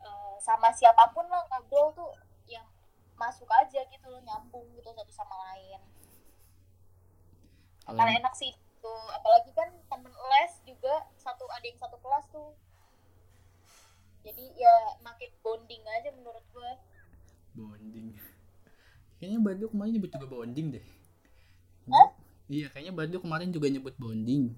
eh, 0.03 0.35
sama 0.43 0.75
siapa 0.75 1.15
pun 1.15 1.27
lah 1.31 1.47
ngobrol 1.47 1.95
tuh 1.95 2.11
yang 2.51 2.67
masuk 3.15 3.47
aja 3.53 3.85
gitu 3.87 4.07
loh 4.09 4.23
nyambung 4.25 4.67
gitu 4.75 4.91
satu 4.91 5.13
sama 5.13 5.37
lain 5.51 5.81
karena 7.87 8.23
enak 8.23 8.35
sih 8.39 8.55
tuh 8.81 9.03
apalagi 9.13 9.51
kan 9.53 9.69
temen 9.93 10.15
les 10.15 10.53
juga 10.65 11.05
satu 11.31 11.45
ada 11.47 11.63
yang 11.63 11.79
satu 11.79 11.97
kelas 12.03 12.27
tuh 12.29 12.51
jadi 14.21 14.45
ya 14.53 14.75
makin 15.01 15.31
bonding 15.41 15.81
aja 15.87 16.11
menurut 16.13 16.45
gue 16.53 16.73
bonding. 17.51 18.15
Kayaknya 19.17 19.39
Badu 19.41 19.65
kemarin 19.69 19.93
nyebut 19.97 20.11
juga 20.13 20.27
bonding 20.29 20.67
deh. 20.77 20.85
Hah? 21.89 22.09
Iya, 22.47 22.67
kayaknya 22.73 22.93
Badu 22.95 23.17
kemarin 23.21 23.51
juga 23.53 23.67
nyebut 23.69 23.95
bonding. 23.97 24.53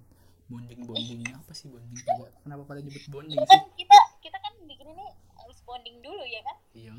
Bonding 0.51 0.81
bonding 0.85 1.23
apa 1.31 1.51
sih 1.55 1.71
bonding? 1.71 1.95
Coba, 2.05 2.29
Kenapa 2.43 2.63
pada 2.69 2.81
nyebut 2.83 3.05
bonding 3.09 3.39
sih? 3.39 3.49
kan 3.49 3.63
kita 3.75 3.99
kita 4.21 4.39
kan 4.39 4.53
bikin 4.67 4.87
ini 4.93 5.07
harus 5.39 5.59
bonding 5.63 5.97
dulu 6.03 6.23
ya 6.27 6.41
kan 6.43 6.57
Iya, 6.75 6.93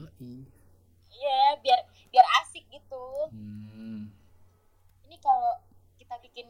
iya 1.13 1.42
biar 1.62 1.80
biar 2.10 2.25
asik 2.44 2.65
gitu 2.72 3.06
Hmm. 3.30 4.10
ini 5.06 5.15
kalau 5.20 5.62
kita 6.00 6.15
bikin 6.20 6.48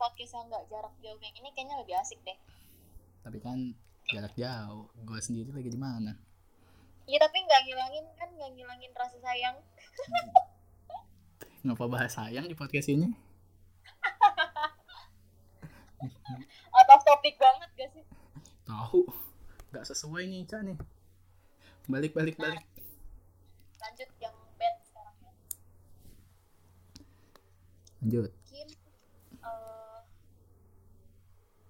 podcast 0.00 0.32
yang 0.32 0.48
nggak 0.48 0.64
jarak 0.66 0.94
jauh 0.98 1.18
kayak 1.18 1.34
gini 1.34 1.48
kayaknya 1.52 1.76
lebih 1.76 1.94
asik 1.94 2.16
deh 2.22 2.38
Tapi 3.20 3.36
kan 3.38 3.76
jarak 4.08 4.32
jauh. 4.34 4.88
Gue 4.98 5.20
sendiri 5.20 5.52
lagi 5.52 5.68
di 5.68 5.76
mana? 5.78 6.16
iya 7.04 7.18
tapi 7.18 7.36
nggak 7.38 7.62
ngilangin 7.64 8.06
kan 8.14 8.28
nggak 8.30 8.50
ngilangin 8.54 8.92
rasa 8.92 9.18
sayang 9.18 9.56
Ngapa 11.60 11.84
bahas 11.86 12.12
sayang 12.12 12.46
di 12.46 12.54
podcast 12.54 12.88
ini? 12.88 13.10
atau 16.72 16.96
topik 17.02 17.36
banget 17.36 17.70
gak 17.74 17.90
sih 17.92 18.04
Tahu. 18.62 19.02
Gak 19.68 19.84
sesuai 19.84 20.24
nih, 20.24 20.46
Cak 20.46 20.62
nih. 20.62 20.78
Balik 21.84 22.12
balik 22.12 22.34
balik. 22.36 22.62
lanjut 23.76 24.10
yang 24.16 24.36
bad 24.54 24.76
sekarang 24.80 25.16
ya 25.18 25.32
Lanjut. 27.98 28.30
mungkin 28.30 28.68
eh, 29.36 29.98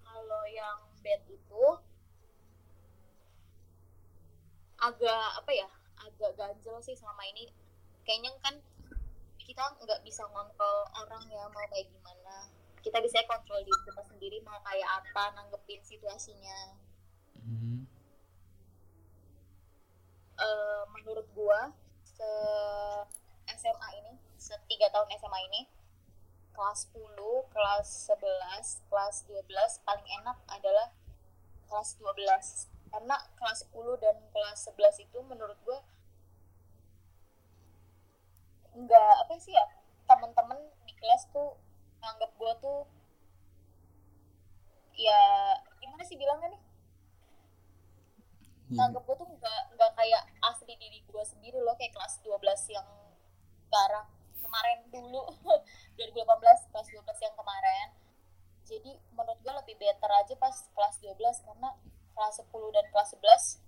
kalau 0.02 0.42
yang 0.46 0.78
bad 1.00 1.22
itu 1.24 1.64
agak 4.76 5.24
apa 5.36 5.50
ya 5.50 5.68
agak 6.00 6.29
ganjel 6.40 6.80
sih 6.80 6.96
selama 6.96 7.20
ini. 7.28 7.52
Kayaknya 8.08 8.32
kan 8.40 8.54
kita 9.36 9.64
nggak 9.84 10.00
bisa 10.08 10.24
ngontrol 10.32 10.88
orang 10.96 11.24
ya 11.28 11.44
mau 11.52 11.60
kayak 11.68 11.84
gimana. 11.92 12.48
Kita 12.80 12.96
bisa 13.04 13.20
kontrol 13.28 13.60
diri 13.60 13.76
kita 13.84 14.00
sendiri 14.08 14.40
mau 14.40 14.56
kayak 14.64 15.04
apa 15.04 15.36
nanggepin 15.36 15.84
situasinya. 15.84 16.80
Hmm. 17.36 17.84
Eh, 20.40 20.82
menurut 20.96 21.28
gua 21.36 21.76
se 22.00 22.32
SMA 23.60 23.88
ini 24.00 24.12
setiga 24.40 24.88
tahun 24.88 25.12
SMA 25.20 25.40
ini 25.52 25.68
kelas 26.56 26.88
10, 26.96 27.52
kelas 27.52 27.88
11, 28.08 28.88
kelas 28.88 29.16
12 29.28 29.84
paling 29.84 30.08
enak 30.20 30.38
adalah 30.48 30.88
kelas 31.68 32.00
12 32.00 32.72
karena 32.88 33.16
kelas 33.36 33.68
10 33.68 34.00
dan 34.00 34.16
kelas 34.32 34.58
11 34.72 35.04
itu 35.04 35.18
menurut 35.28 35.60
gua 35.68 35.84
nggak 38.76 39.12
apa 39.26 39.34
sih 39.42 39.52
ya 39.54 39.64
temen-temen 40.06 40.58
di 40.86 40.92
kelas 40.98 41.26
tuh 41.30 41.58
nganggap 42.00 42.30
gua 42.38 42.52
tuh 42.58 42.80
ya 44.94 45.20
gimana 45.80 46.02
sih 46.04 46.16
bilangnya 46.18 46.54
nih 46.54 46.62
Iya. 48.70 48.86
nganggep 48.86 49.02
gue 49.02 49.16
tuh 49.18 49.26
nggak 49.34 49.62
nggak 49.74 49.92
kayak 49.98 50.22
asli 50.46 50.78
diri 50.78 51.02
gue 51.02 51.24
sendiri 51.26 51.58
loh 51.58 51.74
kayak 51.74 51.90
kelas 51.90 52.22
12 52.22 52.38
yang 52.70 52.86
sekarang 53.66 54.06
kemarin 54.38 54.78
dulu 54.94 55.26
2018 55.98 56.70
kelas 56.70 56.88
12 56.94 57.26
yang 57.26 57.34
kemarin 57.34 57.88
jadi 58.62 58.92
menurut 59.10 59.42
gue 59.42 59.54
lebih 59.58 59.74
better 59.74 60.10
aja 60.14 60.34
pas 60.38 60.54
kelas 60.70 61.02
12 61.02 61.18
karena 61.18 61.74
kelas 62.14 62.34
10 62.46 62.46
dan 62.70 62.86
kelas 62.94 63.10
11 63.18 63.58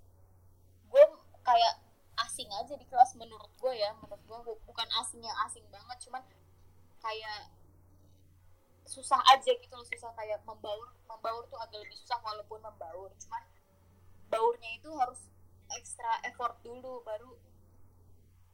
gue 0.87 1.03
kayak 1.43 1.82
aja 2.61 2.73
di 2.77 2.85
kelas 2.85 3.17
menurut 3.17 3.49
gue 3.57 3.73
ya 3.73 3.91
menurut 3.97 4.21
gue 4.23 4.39
bukan 4.69 4.87
asing 5.01 5.21
yang 5.23 5.37
asing 5.47 5.65
banget 5.73 5.97
cuman 6.05 6.23
kayak 7.01 7.49
susah 8.85 9.19
aja 9.31 9.51
gitu 9.55 9.73
loh 9.73 9.87
susah 9.87 10.11
kayak 10.13 10.43
membaur 10.43 10.91
membaur 11.07 11.43
tuh 11.47 11.57
agak 11.57 11.81
lebih 11.81 11.97
susah 12.03 12.19
walaupun 12.21 12.59
membaur 12.61 13.09
cuman 13.17 13.43
baurnya 14.27 14.69
itu 14.75 14.89
harus 14.97 15.33
ekstra 15.73 16.21
effort 16.25 16.57
dulu 16.65 17.01
baru 17.05 17.31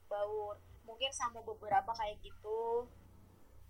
baur. 0.09 0.57
Mungkin 0.83 1.13
sama 1.13 1.39
beberapa 1.45 1.93
kayak 1.93 2.17
gitu. 2.25 2.89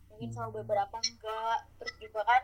Mungkin 0.09 0.31
sama 0.31 0.49
beberapa 0.55 0.97
enggak. 0.97 1.59
Terus 1.77 1.95
juga 1.99 2.21
kan 2.23 2.43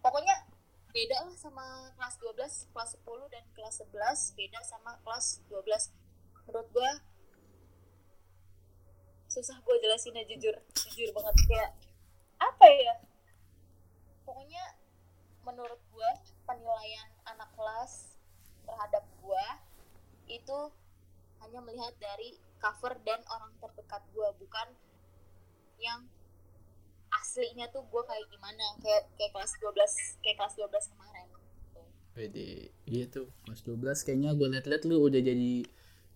pokoknya 0.00 0.46
beda 0.90 1.16
lah 1.22 1.36
sama 1.38 1.66
kelas 1.94 2.16
12 2.18 2.72
kelas 2.74 2.90
10 2.98 3.30
dan 3.30 3.44
kelas 3.54 3.78
11 3.94 4.34
beda 4.34 4.58
sama 4.66 4.98
kelas 5.06 5.38
12 5.46 5.86
menurut 6.50 6.66
gua 6.74 6.90
susah 9.30 9.54
gue 9.62 9.76
jelasinnya 9.78 10.26
jujur. 10.26 10.58
Jujur 10.74 11.14
banget 11.14 11.36
kayak 11.46 11.70
apa 12.42 12.66
ya? 12.66 12.94
Pokoknya 14.26 14.64
menurut 15.46 15.78
gua 15.94 16.10
penilaian 16.42 17.06
anak 17.22 17.54
kelas 17.54 18.18
terhadap 18.66 19.06
gua 19.22 19.62
itu 20.26 20.58
hanya 21.38 21.62
melihat 21.62 21.94
dari 22.02 22.34
cover 22.58 22.98
dan 23.06 23.22
orang 23.30 23.54
terdekat 23.62 24.02
gua 24.10 24.34
bukan 24.34 24.74
yang 25.78 26.02
aslinya 27.14 27.70
tuh 27.70 27.86
gua 27.94 28.02
kayak 28.10 28.26
gimana 28.26 28.74
kayak 28.82 29.06
kayak 29.14 29.30
kelas 29.30 29.54
12 29.62 30.26
kayak 30.26 30.36
kelas 30.42 30.54
12 30.58 30.90
kemarin. 30.90 31.26
Wede, 32.18 32.74
iya 32.90 33.06
tuh 33.06 33.30
kelas 33.46 33.62
12 33.62 34.02
kayaknya 34.02 34.34
gue 34.34 34.50
liat-liat 34.50 34.82
lu 34.82 34.98
udah 35.06 35.22
jadi 35.22 35.62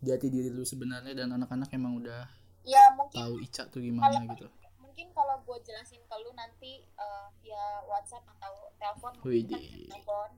jati 0.04 0.28
diri 0.28 0.52
lu 0.52 0.62
sebenarnya 0.62 1.16
dan 1.16 1.32
anak-anak 1.32 1.72
emang 1.72 1.98
udah 1.98 2.28
ya 2.64 2.92
mungkin 2.96 3.18
tahu 3.18 3.34
Ica 3.40 3.62
tuh 3.68 3.80
gimana 3.80 4.20
gitu. 4.36 4.48
mungkin 4.80 5.06
kalau 5.16 5.36
gue 5.44 5.58
jelasin 5.64 6.00
ke 6.04 6.16
lu 6.20 6.30
nanti 6.36 6.84
uh, 7.00 7.28
via 7.40 7.84
WhatsApp 7.88 8.24
atau 8.38 8.72
telepon 8.76 9.12
mungkin 9.20 9.88
telepon 9.88 10.30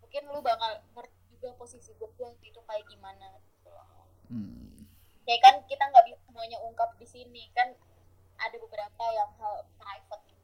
mungkin 0.00 0.22
lu 0.32 0.40
bakal 0.40 0.72
ngerti 0.96 1.18
juga 1.32 1.48
posisi 1.56 1.92
gue 1.96 2.08
waktu 2.20 2.44
itu 2.48 2.60
kayak 2.64 2.84
gimana 2.88 3.36
gitu 3.40 3.68
loh. 3.72 3.88
Hmm. 4.28 4.84
ya 5.24 5.36
kan 5.40 5.60
kita 5.64 5.84
nggak 5.88 6.04
bisa 6.08 6.20
semuanya 6.28 6.60
ungkap 6.64 6.92
di 7.00 7.08
sini 7.08 7.48
kan 7.56 7.72
ada 8.38 8.56
beberapa 8.60 9.04
yang 9.12 9.30
hal 9.40 9.66
private 9.76 10.24
ya. 10.30 10.38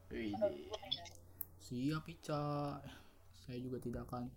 Siap 1.65 2.05
Ica. 2.05 2.43
Saya 3.45 3.57
juga 3.61 3.77
tidak 3.81 4.05
akan 4.09 4.29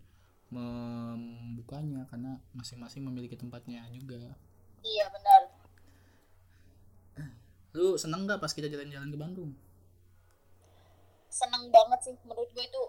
membukanya 0.48 2.08
karena 2.08 2.40
masing-masing 2.56 3.04
memiliki 3.04 3.36
tempatnya 3.36 3.84
juga. 3.92 4.34
iya 4.82 5.06
benar 5.12 5.42
Lu 7.76 7.94
seneng 8.00 8.24
nggak 8.24 8.40
pas 8.40 8.50
kita 8.50 8.66
jalan-jalan 8.66 9.12
ke 9.12 9.18
Bandung? 9.20 9.50
seneng 11.28 11.68
banget 11.70 12.00
sih 12.02 12.14
menurut 12.26 12.48
gue 12.50 12.64
itu 12.64 12.82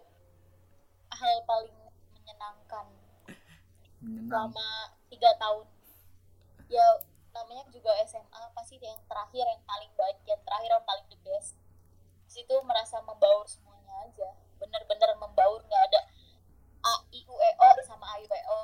hal 1.11 1.35
paling 1.45 1.75
menyenangkan 2.15 2.87
Menyenang. 4.01 4.25
selama 4.49 4.67
tiga 5.11 5.29
tahun 5.37 5.67
ya 6.65 6.85
namanya 7.29 7.67
juga 7.69 7.93
SMA 8.07 8.41
pasti 8.55 8.79
yang 8.81 8.97
terakhir 9.05 9.45
yang 9.45 9.61
paling 9.67 9.91
baik 9.93 10.17
yang 10.25 10.41
terakhir 10.41 10.71
yang 10.71 10.85
paling 10.87 11.05
the 11.11 11.19
best 11.21 11.59
Di 12.25 12.41
situ 12.41 12.55
merasa 12.65 13.03
membaur 13.05 13.45
semuanya 13.45 14.07
aja 14.07 14.33
bener-bener 14.57 15.11
membaur 15.19 15.61
nggak 15.67 15.83
ada 15.93 15.99
A 17.29 17.37
I 17.37 17.37
U 17.37 17.37
E 17.37 17.51
O 17.61 17.69
sama 17.85 18.05
A 18.09 18.15
I 18.17 18.25
U 18.25 18.33
E 18.33 18.41
O 18.49 18.59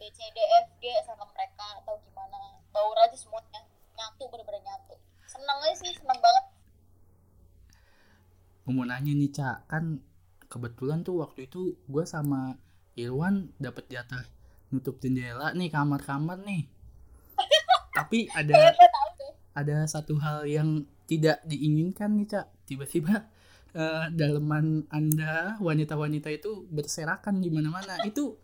B 0.00 0.08
C 0.08 0.18
D 0.32 0.38
F 0.64 0.68
G 0.80 0.84
sama 1.04 1.28
mereka 1.28 1.84
atau 1.84 2.00
gimana. 2.00 2.56
Baur 2.72 2.96
aja 2.96 3.16
semuanya. 3.16 3.60
Nyatu 3.96 4.24
bener-bener 4.32 4.64
nyatu. 4.64 4.96
Seneng 5.28 5.58
aja 5.60 5.76
sih 5.76 5.92
seneng 5.92 6.16
banget. 6.16 6.44
Mau 8.66 8.82
nanya 8.82 9.12
nih 9.14 9.30
Cak, 9.30 9.70
kan 9.70 10.02
kebetulan 10.50 11.06
tuh 11.06 11.22
waktu 11.22 11.46
itu 11.46 11.78
gue 11.86 12.02
sama 12.02 12.58
Irwan 12.98 13.54
dapat 13.62 13.86
jatah 13.86 14.26
nutup 14.74 14.98
jendela 14.98 15.54
nih 15.54 15.70
kamar-kamar 15.70 16.42
nih. 16.42 16.66
Tapi 17.96 18.26
ada 18.34 18.74
ada 19.54 19.76
satu 19.86 20.18
hal 20.18 20.50
yang 20.50 20.82
tidak 21.06 21.44
diinginkan 21.46 22.18
nih 22.18 22.26
Cak. 22.26 22.46
Tiba-tiba 22.66 23.30
eh, 23.76 24.06
daleman 24.16 24.88
Anda 24.88 25.60
wanita-wanita 25.60 26.32
itu 26.32 26.64
berserakan 26.72 27.44
di 27.44 27.52
mana-mana. 27.52 28.00
Itu 28.08 28.40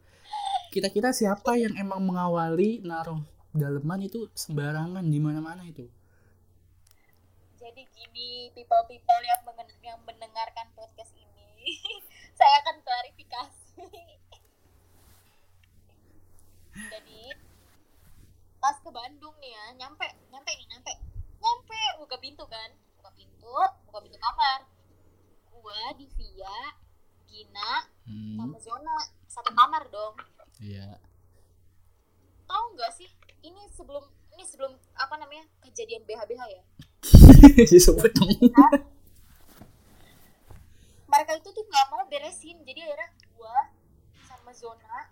kira-kira 0.68 1.16
siapa 1.16 1.56
yang 1.56 1.72
emang 1.80 2.04
mengawali 2.04 2.84
naruh 2.84 3.24
daleman 3.56 4.04
itu 4.04 4.28
sembarangan 4.36 5.04
di 5.08 5.18
mana-mana 5.20 5.64
itu? 5.64 5.88
jadi 7.62 7.86
gini 7.94 8.50
people 8.58 8.82
people 8.90 9.22
yang 9.22 9.40
yang 9.86 10.00
mendengarkan 10.02 10.66
podcast 10.74 11.14
ini 11.14 11.78
saya 12.38 12.58
akan 12.66 12.82
klarifikasi 12.82 13.86
jadi 16.74 17.22
pas 18.58 18.74
ke 18.82 18.90
Bandung 18.90 19.38
nih 19.38 19.54
ya 19.54 19.64
nyampe 19.78 20.10
nyampe 20.34 20.50
nih 20.58 20.66
nyampe 20.74 20.92
nyampe 21.38 21.80
buka 22.02 22.18
pintu 22.18 22.42
kan 22.50 22.74
buka 22.98 23.14
pintu 23.14 23.54
buka 23.86 23.98
pintu 24.02 24.18
kamar 24.18 24.66
gua 25.72 25.96
Divia 25.96 26.56
Gina 27.24 27.88
Hmm, 28.04 28.34
sama 28.36 28.58
Zona. 28.60 28.96
Satu 29.24 29.48
kamar 29.56 29.88
dong. 29.88 30.12
Iya. 30.60 31.00
tahu 32.44 32.76
nggak 32.76 32.92
sih 32.92 33.08
ini 33.40 33.64
sebelum 33.72 34.04
ini 34.36 34.44
sebelum 34.44 34.76
apa 34.92 35.16
namanya 35.16 35.48
kejadian 35.64 36.04
BH-BH 36.04 36.42
ya? 36.52 36.62
Disebut 37.72 38.12
dong. 38.12 38.36
mereka 41.08 41.32
itu 41.40 41.48
tuh 41.48 41.64
nggak 41.64 41.86
mau 41.88 42.04
beresin. 42.04 42.60
Jadi 42.60 42.84
akhirnya 42.84 43.08
gua 43.32 43.56
sama 44.28 44.52
zona 44.52 45.08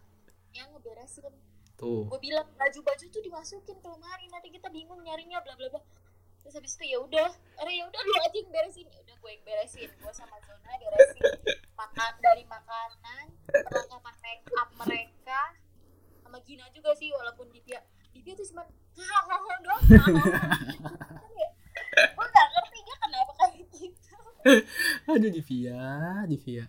yang 0.52 0.68
ngeberesin. 0.76 1.32
Tuh. 1.80 2.04
gue 2.12 2.20
bilang 2.20 2.44
baju-baju 2.60 3.06
tuh 3.08 3.22
dimasukin 3.24 3.72
ke 3.80 3.88
lemari 3.88 4.28
nanti 4.28 4.52
kita 4.52 4.68
bingung 4.68 5.00
nyarinya 5.00 5.40
bla 5.40 5.56
bla 5.56 5.72
bla 5.72 5.80
terus 6.40 6.54
habis 6.56 6.72
itu 6.76 6.84
ya 6.96 6.98
udah 7.00 7.28
akhirnya 7.60 7.76
ya 7.76 7.84
udah 7.88 8.00
lu 8.00 8.12
aja 8.20 8.36
yang 8.40 8.50
beresin. 8.50 8.86
Ya 8.88 8.98
udah 9.04 9.16
gue 9.20 9.30
yang 9.30 9.44
beresin 9.44 9.90
gue 9.90 10.12
sama 10.16 10.36
zona 10.44 10.72
beresin 10.80 11.22
makan 11.76 12.12
dari 12.20 12.44
makanan 12.44 13.24
perlengkapan 13.48 14.14
make 14.24 14.44
up 14.56 14.68
mereka 14.76 15.40
sama 16.24 16.38
Gina 16.46 16.64
juga 16.70 16.90
sih 16.96 17.10
walaupun 17.12 17.48
Divya 17.50 17.80
Divya 18.12 18.32
tuh 18.36 18.46
cuma 18.52 18.64
hahaha 18.96 19.54
doang 19.64 19.82
gue 21.90 22.26
gak 22.30 22.46
ngerti 22.54 22.78
dia 22.86 22.96
kenapa 23.02 23.32
kayak 23.34 23.66
gitu. 23.74 24.16
Aduh 25.10 25.30
Divia, 25.32 25.82
Divia. 26.30 26.64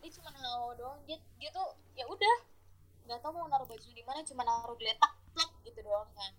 dia 0.00 0.10
cuma 0.16 0.30
hahaha 0.34 0.72
doang 0.78 0.98
dia 1.04 1.18
dia 1.36 1.50
tuh 1.52 1.68
ya 1.94 2.04
udah 2.08 2.36
nggak 3.06 3.18
tahu 3.22 3.38
mau 3.38 3.46
naruh 3.46 3.66
baju 3.68 3.88
di 3.90 4.02
mana 4.02 4.22
cuma 4.26 4.42
naruh 4.42 4.74
geletak 4.78 5.12
plak 5.34 5.50
gitu 5.62 5.78
doang 5.84 6.10
kan 6.16 6.32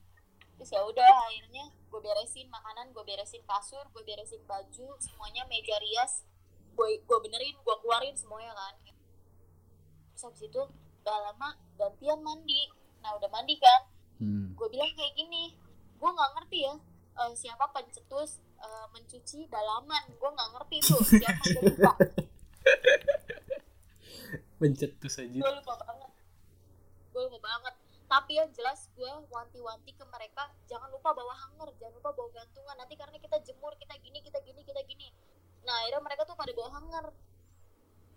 terus 0.57 0.73
ya 0.73 0.81
udah 0.81 1.13
akhirnya 1.29 1.69
gue 1.69 1.99
beresin 2.01 2.49
makanan 2.49 2.89
gue 2.89 3.03
beresin 3.05 3.45
kasur 3.45 3.85
gue 3.93 4.03
beresin 4.03 4.41
baju 4.49 4.97
semuanya 4.97 5.45
meja 5.45 5.77
rias. 5.77 6.25
Gue 6.73 7.01
gue 7.05 7.17
benerin 7.21 7.53
gue 7.53 7.75
keluarin 7.85 8.17
semuanya 8.17 8.57
kan. 8.57 8.75
Terus 10.13 10.23
habis 10.25 10.41
itu 10.49 10.61
gak 11.05 11.19
lama 11.21 11.53
gantian 11.77 12.19
mandi. 12.25 12.73
Nah 13.05 13.13
udah 13.15 13.29
mandi 13.29 13.55
kan. 13.61 13.81
Hmm. 14.17 14.57
gue 14.57 14.65
bilang 14.73 14.89
kayak 14.97 15.13
gini 15.13 15.53
gue 16.01 16.09
nggak 16.09 16.31
ngerti 16.33 16.65
ya 16.65 16.73
eh, 17.21 17.33
siapa 17.37 17.69
pencetus 17.69 18.41
eh, 18.57 18.85
mencuci 18.89 19.45
dalaman. 19.45 20.03
Gue 20.17 20.29
nggak 20.33 20.49
ngerti 20.57 20.77
tuh 20.81 21.01
siapa 21.21 21.43
gue 21.53 21.61
lupa. 21.69 21.93
Pencetus 24.57 25.21
aja. 25.21 25.37
gue 25.37 25.51
lupa 25.61 25.73
banget. 25.85 26.11
Gue 27.13 27.21
lupa 27.29 27.39
banget 27.45 27.76
tapi 28.07 28.39
yang 28.39 28.47
jelas 28.55 28.87
gue 28.95 29.11
wanti-wanti 29.27 29.91
ke 29.91 30.05
mereka 30.07 30.47
jangan 30.71 30.87
lupa 30.87 31.11
bawa 31.11 31.35
hanger 31.35 31.75
jangan 31.75 31.99
lupa 31.99 32.15
bawa 32.15 32.31
gantungan. 32.31 32.75
Nanti 32.79 32.95
karena 32.95 33.19
kita 33.19 33.37
jemur 33.43 33.75
kita 33.75 33.99
gini 33.99 34.23
kita 34.23 34.39
gini 34.47 34.63
kita 34.63 34.79
gini. 34.87 35.11
Nah 35.67 35.75
akhirnya 35.83 35.99
mereka 35.99 36.23
tuh 36.23 36.39
pada 36.39 36.55
bawa 36.55 36.71
hanger. 36.79 37.11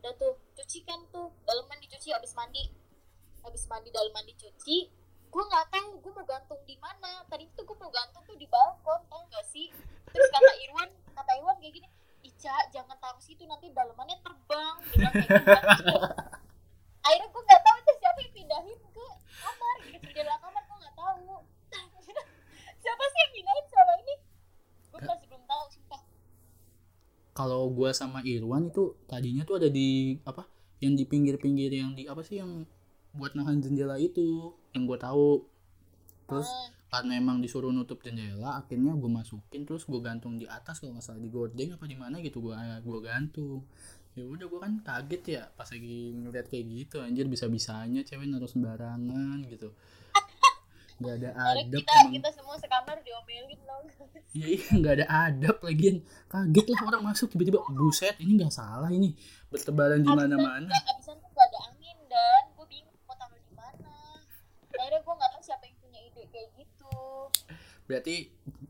Udah 0.01 0.15
tuh 0.15 0.39
cucikan 0.55 1.11
tuh 1.11 1.35
daleman 1.43 1.83
dicuci 1.83 2.15
habis 2.15 2.31
mandi. 2.39 2.71
Habis 3.43 3.67
mandi 3.67 3.91
daleman 3.91 4.31
dicuci. 4.31 4.95
Gue 5.27 5.43
nggak 5.43 5.75
tahu 5.75 5.99
gue 5.99 6.13
mau 6.15 6.23
gantung 6.23 6.63
di 6.63 6.79
mana. 6.79 7.27
Tadi 7.27 7.51
tuh 7.59 7.67
gue 7.67 7.77
mau 7.83 7.91
gantung 7.91 8.23
tuh 8.23 8.39
di 8.39 8.47
balkon 8.47 9.03
tau 9.11 9.27
gak 9.27 9.43
sih? 9.51 9.75
Terus 10.15 10.29
kata 10.31 10.53
Irwan 10.71 10.91
kata 11.19 11.31
Irwan 11.35 11.59
kayak 11.59 11.83
gini 11.83 11.89
Ica 12.23 12.55
jangan 12.71 12.95
taruh 13.03 13.19
situ 13.19 13.43
nanti 13.43 13.75
dalemannya 13.75 14.23
terbang. 14.23 14.75
Dia 14.95 15.11
bilang 15.11 15.13
kayak 15.19 15.83
gitu. 15.83 15.99
Akhirnya 17.11 17.27
gue 17.27 17.43
nggak 17.43 17.63
tahu 17.67 17.77
itu 17.83 17.93
siapa 17.99 18.19
yang 18.23 18.33
pindahin 18.39 18.79
ke 18.79 19.07
kamar 19.41 19.77
gitu 19.89 20.07
jendela 20.13 20.37
kamar 20.37 20.63
gue 20.69 20.77
nggak 20.77 20.97
tahu 20.97 21.33
siapa 22.81 23.05
sih 23.09 23.21
yang 23.25 23.33
pindahin 23.33 23.65
selama 23.73 23.95
ini 24.05 24.15
gue 24.91 25.01
masih 25.01 25.27
belum 25.33 25.45
tahu 25.49 25.65
sumpah 25.73 26.03
Kalau 27.41 27.63
gua 27.73 27.91
sama 27.97 28.21
Irwan 28.35 28.69
itu 28.69 28.85
tadinya 29.11 29.43
tuh 29.49 29.57
ada 29.61 29.69
di 29.73 29.89
apa? 30.31 30.43
Yang 30.85 30.93
di 31.01 31.05
pinggir-pinggir 31.13 31.71
yang 31.73 31.91
di 31.99 32.05
apa 32.13 32.21
sih 32.29 32.37
yang 32.43 32.69
buat 33.17 33.33
nahan 33.39 33.59
jendela 33.65 33.97
itu 33.97 34.53
yang 34.77 34.85
gua 34.89 34.99
tahu. 35.01 35.31
Terus 36.29 36.49
Ah, 36.49 36.69
karena 37.01 37.13
emang 37.23 37.39
disuruh 37.45 37.71
nutup 37.71 37.99
jendela, 38.05 38.61
akhirnya 38.61 38.93
gua 39.03 39.11
masukin 39.23 39.63
terus 39.69 39.83
gua 39.89 40.01
gantung 40.09 40.37
di 40.43 40.47
atas 40.59 40.77
kalau 40.83 40.93
nggak 40.99 41.07
salah 41.07 41.23
di 41.23 41.31
gordeng 41.31 41.71
apa 41.77 41.85
di 41.93 41.97
mana 42.03 42.17
gitu 42.27 42.39
gua 42.45 42.57
gua 42.85 42.99
gantung. 43.03 43.65
Ya 44.19 44.25
udah 44.27 44.47
gua 44.51 44.61
kan 44.67 44.73
kaget 44.83 45.23
ya 45.39 45.43
pas 45.55 45.69
lagi 45.71 45.99
ngeliat 46.19 46.47
kayak 46.51 46.65
gitu 46.67 46.97
anjir 47.01 47.27
bisa-bisanya 47.31 48.01
cewek 48.09 48.27
naruh 48.29 48.51
sembarangan 48.51 49.39
gitu. 49.49 49.71
Gak 51.01 51.15
ada 51.17 51.31
adab 51.33 51.81
kita 51.81 51.93
emang. 51.97 52.13
kita 52.13 52.29
semua 52.37 52.57
sekamar 52.61 52.97
diomelin 53.01 53.61
dong 53.65 53.85
Iya 54.31 54.47
iya 54.47 54.69
nggak 54.79 54.95
ada 54.95 55.07
adab 55.27 55.57
lagian 55.67 56.07
kaget 56.31 56.67
lah 56.71 56.81
orang 56.87 57.03
masuk 57.03 57.35
tiba-tiba 57.35 57.59
buset 57.75 58.15
ini 58.23 58.39
nggak 58.39 58.55
salah 58.55 58.87
ini. 58.93 59.19
Bertebaran 59.51 59.99
di 59.99 60.07
mana-mana. 60.07 60.71
Nggak, 60.71 60.87
abisan 60.87 61.19
tuh 61.19 61.31
gak 61.35 61.47
ada 61.51 61.59
angin 61.67 61.99
dan. 62.07 62.45
Gue 62.55 62.67
bingung 62.71 62.95
mau 63.11 63.17
taruh 63.19 63.35
di 63.35 63.55
mana. 63.59 63.91
Akhirnya 64.71 65.01
gue 65.03 65.15
nggak 65.19 65.31
tahu 65.35 65.43
siapa 65.43 65.65
yang 65.67 65.77
punya 65.83 66.01
ide 66.07 66.23
kayak 66.31 66.49
gitu. 66.55 66.95
Berarti 67.91 68.17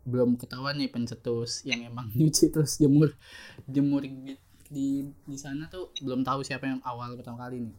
belum 0.08 0.40
ketahuan 0.40 0.80
nih 0.80 0.88
pencetus 0.88 1.60
yang 1.68 1.84
emang 1.84 2.08
nyuci 2.16 2.48
terus 2.48 2.80
jemur 2.80 3.12
jemur 3.68 4.00
di 4.00 4.40
di, 4.70 5.02
di 5.26 5.36
sana 5.36 5.68
tuh 5.68 5.92
belum 6.00 6.24
tahu 6.24 6.40
siapa 6.40 6.64
yang 6.64 6.80
awal 6.88 7.12
pertama 7.20 7.44
kali 7.44 7.68
nih. 7.68 7.76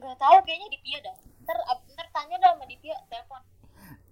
Nggak 0.00 0.16
tahu 0.16 0.36
kayaknya 0.48 0.68
di 0.72 0.78
Pia 0.80 0.98
dah. 1.04 1.16
Ntar 1.44 1.58
ntar 1.92 2.06
tanya 2.08 2.40
dah 2.40 2.50
sama 2.56 2.64
di 2.64 2.80
Pia 2.80 2.96
telepon 3.12 3.44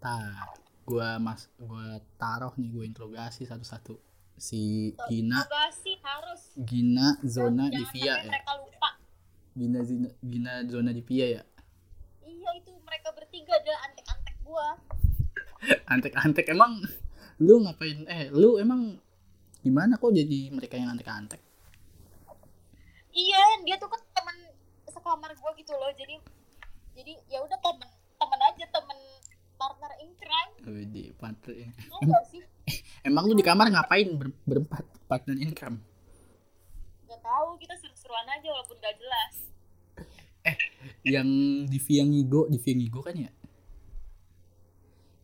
tar 0.05 0.53
gua 0.85 1.17
mas 1.17 1.49
gua 1.57 1.97
taruh 2.21 2.53
nih 2.61 2.69
gua 2.69 2.85
interogasi 2.85 3.49
satu-satu. 3.49 3.97
Si 4.37 4.93
Gina 5.09 5.41
harus. 6.05 6.53
Gina 6.61 7.17
zona 7.25 7.73
Jangan 7.73 7.77
Divia 7.81 8.13
sampai 8.13 8.29
ya? 8.29 8.33
mereka 8.37 8.53
lupa. 8.61 8.89
Gina 9.57 9.81
Zina, 9.81 10.09
Gina 10.21 10.53
zona 10.69 10.91
Divia 10.93 11.27
ya? 11.41 11.43
Iya 12.21 12.51
itu 12.61 12.71
mereka 12.85 13.09
bertiga 13.17 13.57
adalah 13.57 13.81
antek-antek 13.89 14.37
gua. 14.45 14.69
Antek-antek 15.97 16.47
emang 16.53 16.85
lu 17.41 17.65
ngapain? 17.65 18.05
Eh 18.05 18.29
lu 18.29 18.61
emang 18.61 19.01
gimana 19.65 19.97
kok 19.97 20.13
jadi 20.13 20.53
mereka 20.53 20.77
yang 20.77 20.93
antek-antek? 20.93 21.41
Iya 23.15 23.65
dia 23.65 23.81
tuh 23.81 23.89
kan 23.89 24.03
teman 24.13 24.37
sekamar 24.91 25.33
gue 25.33 25.51
gitu 25.63 25.73
loh. 25.73 25.89
Jadi 25.97 26.21
jadi 26.93 27.13
ya 27.33 27.41
udah 27.41 27.57
temen 27.57 27.89
temen 28.19 28.41
aja 28.53 28.67
temen 28.69 28.99
partner 29.65 29.93
in 29.99 30.11
crime. 30.15 30.53
Wih, 30.69 31.09
partner 31.17 31.55
in- 31.57 31.73
gak 32.05 32.25
sih? 32.29 32.43
Emang 33.09 33.25
lu 33.25 33.33
di 33.33 33.41
kamar 33.41 33.69
ngapain 33.69 34.09
ber- 34.13 34.37
berempat 34.45 34.85
partner 35.05 35.37
income 35.37 35.81
Gak 37.05 37.21
tahu 37.21 37.57
kita 37.57 37.73
seru-seruan 37.77 38.25
aja 38.27 38.49
walaupun 38.51 38.77
gak 38.77 38.97
jelas. 38.97 39.35
Yang 41.01 41.29
Divya 41.69 42.05
ngigo 42.05 42.45
Divya 42.49 42.73
ngigo 42.75 43.01
kan 43.01 43.17
ya? 43.17 43.31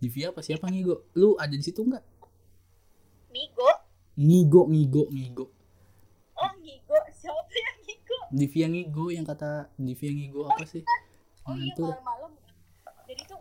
Divya 0.00 0.32
apa? 0.32 0.40
Siapa 0.40 0.68
ngigo? 0.68 1.04
Lu 1.12 1.36
ada 1.36 1.52
di 1.52 1.60
situ 1.60 1.84
nggak? 1.84 2.04
Migo 3.28 3.68
ngigo 4.16 4.62
ngigo 4.66 5.02
ngigo. 5.08 5.46
Oh 6.34 6.52
Migo 6.58 6.96
siapa 7.12 7.52
yang 7.52 7.78
Migo 7.84 8.18
Divya 8.32 8.66
ngigo 8.68 9.04
yang 9.12 9.24
kata 9.24 9.68
Divya 9.76 10.10
ngigo 10.10 10.48
apa 10.48 10.64
sih? 10.64 10.80
Oh 11.44 11.52
iya 11.52 11.68
Mantul. 11.68 11.92
malam-malam. 11.92 12.32
Jadi 13.04 13.22
tuh 13.26 13.39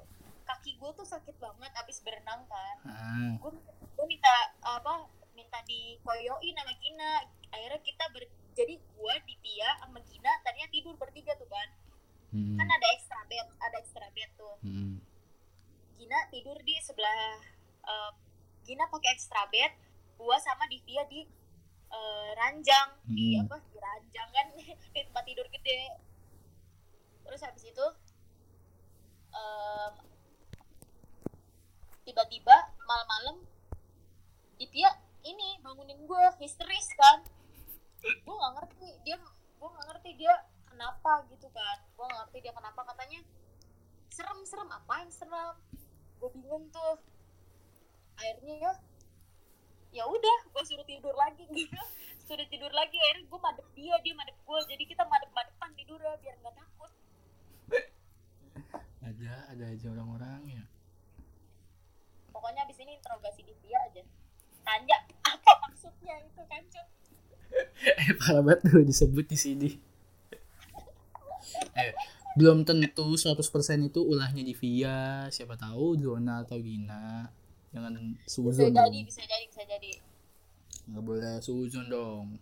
gue 0.89 0.97
tuh 0.97 1.05
sakit 1.05 1.37
banget 1.37 1.69
abis 1.85 2.01
berenang 2.01 2.49
kan. 2.49 2.77
Ah 2.89 3.37
gue 3.37 3.51
gue 3.77 4.05
minta 4.09 4.33
apa 4.65 5.05
minta 5.37 5.61
dikoyoin 5.69 6.57
sama 6.57 6.73
Gina. 6.81 7.29
Akhirnya 7.53 7.77
kita 7.85 8.09
ber 8.09 8.25
jadi 8.57 8.73
gue 8.73 9.13
Divya 9.29 9.69
sama 9.85 10.01
Gina 10.01 10.33
tadinya 10.41 10.65
tidur 10.73 10.97
bertiga 10.97 11.37
tuh 11.37 11.45
kan. 11.45 11.69
Hmm, 12.33 12.57
kan 12.57 12.65
ada 12.65 12.87
extra 12.97 13.21
bed 13.29 13.53
ada 13.61 13.77
extra 13.77 14.09
bed 14.17 14.33
tuh. 14.33 14.57
Hmm. 14.65 14.97
Gina 16.01 16.25
tidur 16.33 16.57
di 16.65 16.73
sebelah 16.81 17.37
eh, 17.85 18.11
Gina 18.65 18.89
pakai 18.89 19.13
extra 19.13 19.45
bed 19.45 19.69
gua 20.17 20.41
sama 20.41 20.65
Divya 20.73 21.05
di 21.05 21.21
eh, 21.93 22.29
ranjang 22.33 22.97
di 23.05 23.37
Hmm. 23.37 23.45
apa 23.45 23.61
di 23.61 23.77
ranjang 23.77 24.29
kan 24.33 24.47
di 24.57 24.73
tempat 25.05 25.21
tidur 25.21 25.45
gede. 25.53 26.01
Terus 27.29 27.45
habis 27.45 27.61
itu 27.61 27.85
tiba-tiba 32.07 32.55
malam-malam 32.87 33.43
Divya 34.59 34.91
ini 35.23 35.55
bangunin 35.63 36.03
gue 36.03 36.25
histeris 36.43 36.91
kan. 36.99 37.23
Gue 38.03 38.35
nggak 38.35 38.53
ngerti 38.59 38.89
dia 39.07 39.15
gue 39.59 39.69
nggak 39.71 39.87
ngerti 39.87 40.09
dia 40.19 40.35
kenapa 40.67 41.23
gitu 41.31 41.47
kan. 41.51 41.77
Gue 41.95 42.03
nggak 42.03 42.19
ngerti 42.27 42.37
dia 42.43 42.53
kenapa 42.55 42.83
katanya 42.91 43.23
serem 44.11 44.39
serem 44.43 44.67
apa 44.67 44.93
yang 44.99 45.11
serem? 45.15 45.55
Gue 46.19 46.29
bingung 46.35 46.67
tuh. 46.75 46.99
Akhirnya 48.19 48.55
ya 48.67 48.71
ya 49.95 50.03
udah 50.05 50.39
gue 50.51 50.63
suruh 50.67 50.83
tidur 50.83 51.15
lagi. 51.15 51.47
Gitu 51.47 51.79
suruh 52.27 52.47
tidur 52.51 52.69
lagi 52.75 52.99
akhirnya 52.99 53.31
gue 53.31 53.39
madep 53.39 53.67
dia 53.73 53.95
dia 54.03 54.13
madep 54.13 54.37
gue 54.43 54.59
jadi 54.75 54.83
kita 54.85 55.03
madep 55.07 55.31
madepan 55.31 55.71
tidur 55.79 56.03
biar 56.19 56.35
nggak 56.43 56.55
takut. 56.55 56.91
Ada 58.99 59.55
ada 59.55 59.65
aja 59.71 59.87
orang-orang 59.87 60.59
ya 60.59 60.63
pokoknya 62.39 62.63
abis 62.63 62.79
ini 62.79 62.95
interogasi 62.95 63.43
di 63.43 63.51
dia 63.59 63.75
aja. 63.83 63.99
Tanya 64.63 64.97
apa 65.27 65.51
maksudnya 65.67 66.15
itu 66.23 66.39
kan 66.47 66.63
Cuk? 66.71 66.87
eh 67.99 68.09
parah 68.15 68.39
banget 68.39 68.59
tuh 68.63 68.83
disebut 68.87 69.27
di 69.27 69.35
sini. 69.35 69.69
Eh 71.75 71.91
belum 72.39 72.63
tentu 72.63 73.19
100% 73.19 73.35
itu 73.91 73.99
ulahnya 73.99 74.39
Divya 74.47 75.27
siapa 75.27 75.59
tahu 75.59 75.99
Zona 75.99 76.47
atau 76.47 76.55
Gina. 76.63 77.27
Jangan 77.75 78.15
bisa 78.15 78.31
suzon 78.31 78.71
jadi 78.71 78.87
dong. 78.87 79.03
bisa 79.03 79.21
jadi 79.27 79.45
bisa 79.51 79.63
jadi. 79.67 79.91
Nggak 80.87 81.03
boleh 81.03 81.35
suzon 81.43 81.91
dong. 81.91 82.39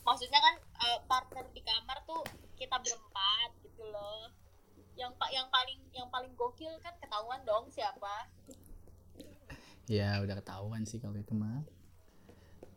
Maksudnya 0.00 0.40
kan 0.40 0.54
eh, 0.56 0.98
partner 1.04 1.44
di 1.52 1.60
kamar 1.60 2.00
tuh 2.08 2.24
kita 2.56 2.80
berempat 2.80 3.50
gitu 3.60 3.84
loh 3.84 4.41
yang 4.96 5.12
pak 5.16 5.30
yang 5.32 5.48
paling 5.48 5.80
yang 5.96 6.08
paling 6.12 6.32
gokil 6.36 6.72
kan 6.84 6.94
ketahuan 7.00 7.40
dong 7.44 7.68
siapa. 7.72 8.28
Ya 9.90 10.20
udah 10.22 10.38
ketahuan 10.38 10.84
sih 10.84 11.02
kalau 11.02 11.18
itu 11.18 11.34
mah. 11.34 11.64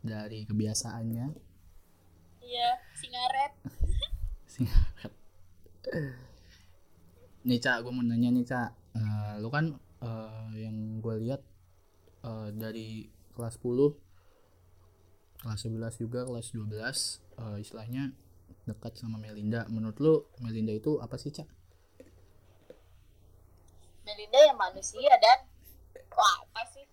Dari 0.02 0.46
kebiasaannya. 0.46 1.26
Iya 2.42 2.70
singaret. 2.96 3.52
Singkat 4.52 5.12
nih 7.46 7.62
cak 7.62 7.86
gue 7.86 7.92
mau 7.94 8.02
nanya 8.02 8.34
nih 8.34 8.42
cak 8.42 8.70
Eh, 8.96 9.34
lu 9.44 9.52
kan 9.52 9.76
eh, 10.00 10.48
yang 10.56 11.04
gue 11.04 11.14
lihat 11.20 11.44
eh, 12.24 12.48
dari 12.56 13.12
kelas 13.36 13.60
10 13.60 13.92
kelas 15.44 15.60
11 15.68 16.00
juga 16.00 16.24
kelas 16.24 16.56
12 16.56 16.64
eh, 16.80 17.56
istilahnya 17.60 18.16
dekat 18.64 18.96
sama 18.96 19.20
Melinda. 19.20 19.68
Menurut 19.68 19.96
lu 20.00 20.14
Melinda 20.40 20.72
itu 20.72 20.96
apa 20.96 21.20
sih 21.20 21.28
cak 21.28 21.44
Melinda 24.06 24.38
yang 24.38 24.54
manusia 24.54 25.10
dan 25.18 25.50
wah 26.14 26.46
apa 26.46 26.62
sih? 26.70 26.86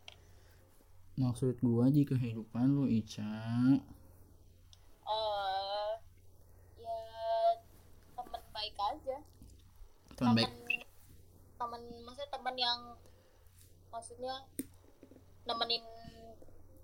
Maksud 1.13 1.61
gue 1.61 1.85
di 1.93 2.01
kehidupan 2.09 2.73
lu 2.73 2.89
Ica. 2.89 3.21
Eh 5.05 5.91
ya 6.81 6.99
teman 8.17 8.41
baik 8.49 8.75
aja. 8.81 9.17
Teman 10.17 10.41
baik. 10.41 10.49
Teman 11.61 11.81
maksudnya 12.01 12.29
teman 12.33 12.55
yang 12.57 12.79
maksudnya 13.93 14.35
nemenin 15.45 15.85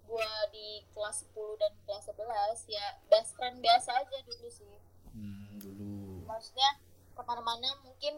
gua 0.06 0.30
di 0.54 0.86
kelas 0.94 1.26
10 1.26 1.62
dan 1.62 1.74
kelas 1.90 2.06
11 2.06 2.70
ya 2.70 2.86
best 3.10 3.34
friend 3.34 3.58
biasa 3.66 3.98
aja 3.98 4.18
dulu 4.30 4.46
sih. 4.46 4.78
Hmm, 5.10 5.58
dulu. 5.58 6.22
Maksudnya 6.30 6.78
ke 7.18 7.22
mana-mana 7.26 7.82
mungkin 7.82 8.14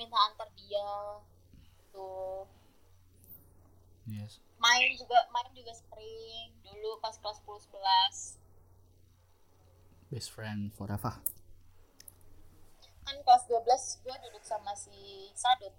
minta 0.00 0.16
antar 0.24 0.48
dia 0.56 0.88
tuh 1.90 2.46
yes. 4.06 4.42
Main 4.60 4.92
juga 4.98 5.18
main 5.32 5.50
juga 5.56 5.72
sering. 5.72 6.52
Dulu 6.64 7.00
pas 7.02 7.14
kelas 7.16 7.38
10 7.42 7.70
11 7.70 8.40
best 10.10 10.34
friend 10.34 10.74
forever 10.74 11.14
kan 13.10 13.16
kelas 13.26 13.44
12 13.50 14.06
gua 14.06 14.16
duduk 14.22 14.44
sama 14.46 14.70
si 14.78 14.94
Sadut. 15.34 15.74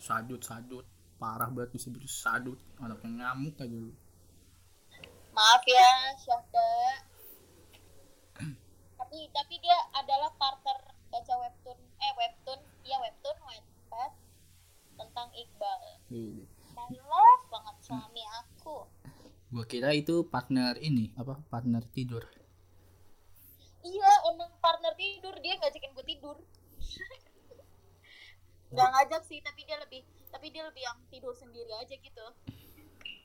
Sadut 0.00 0.40
sadut. 0.40 0.86
Parah 1.20 1.52
banget 1.52 1.76
disebut 1.76 2.00
sadut. 2.08 2.56
Anaknya 2.80 3.20
ngamuk 3.20 3.60
aja 3.60 3.76
lu. 3.76 3.92
Maaf 5.36 5.60
ya 5.68 6.16
Syahda. 6.16 6.72
Tapi 8.96 9.18
tapi 9.28 9.54
dia 9.60 9.76
adalah 9.92 10.32
partner 10.40 10.78
baca 11.12 11.34
webtoon. 11.44 11.78
Eh 12.00 12.12
webtoon. 12.16 12.60
Iya 12.80 12.96
webtoon 13.04 13.36
webpad 13.44 14.12
tentang 15.00 15.28
Iqbal. 15.32 15.80
Wih, 16.12 16.44
I 16.76 16.96
love 17.00 17.44
banget 17.48 17.76
suami 17.80 18.24
aku. 18.44 18.84
Gua 19.50 19.64
kira 19.66 19.96
itu 19.96 20.28
partner 20.28 20.76
ini 20.78 21.10
apa 21.16 21.40
partner 21.48 21.82
tidur. 21.90 22.22
Iya 23.80 24.12
emang 24.30 24.52
partner 24.60 24.92
tidur. 24.94 25.34
Dia 25.40 25.56
ngajakin 25.56 25.90
gue 25.96 26.06
tidur. 26.06 26.36
Nggak 28.72 28.88
ngajak 28.94 29.22
sih 29.26 29.42
tapi 29.42 29.66
dia 29.66 29.80
lebih 29.80 30.06
tapi 30.30 30.46
dia 30.54 30.62
lebih 30.62 30.84
yang 30.84 30.98
tidur 31.10 31.34
sendiri 31.34 31.72
aja 31.74 31.94
gitu. 31.96 32.26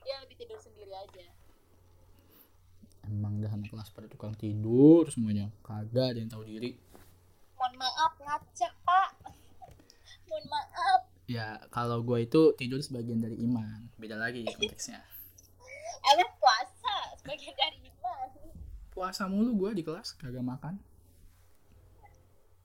Dia 0.02 0.16
lebih 0.24 0.36
tidur 0.40 0.58
sendiri 0.58 0.90
aja. 0.90 1.26
Emang 3.06 3.38
dah 3.38 3.52
anak 3.54 3.70
kelas 3.70 3.94
pada 3.94 4.10
tukang 4.10 4.34
tidur 4.34 5.06
semuanya. 5.14 5.52
Kagak 5.62 6.16
ada 6.16 6.18
yang 6.18 6.32
tahu 6.32 6.42
diri. 6.42 6.74
Mohon 7.54 7.86
maaf 7.86 8.12
ngaca 8.18 8.68
pak. 8.82 9.10
Mohon 10.26 10.44
maaf 10.50 11.05
ya 11.26 11.58
kalau 11.74 12.02
gua 12.06 12.22
itu 12.22 12.54
tidur 12.54 12.78
sebagian 12.78 13.18
dari 13.18 13.38
iman. 13.42 13.90
Beda 13.98 14.14
lagi 14.18 14.46
konteksnya. 14.46 15.02
Emang 16.14 16.30
puasa 16.38 16.94
sebagian 17.22 17.54
dari 17.58 17.78
iman. 17.90 18.28
Puasa 18.94 19.26
mulu 19.26 19.54
gua 19.58 19.70
di 19.74 19.82
kelas 19.82 20.14
kagak 20.14 20.46
makan. 20.46 20.78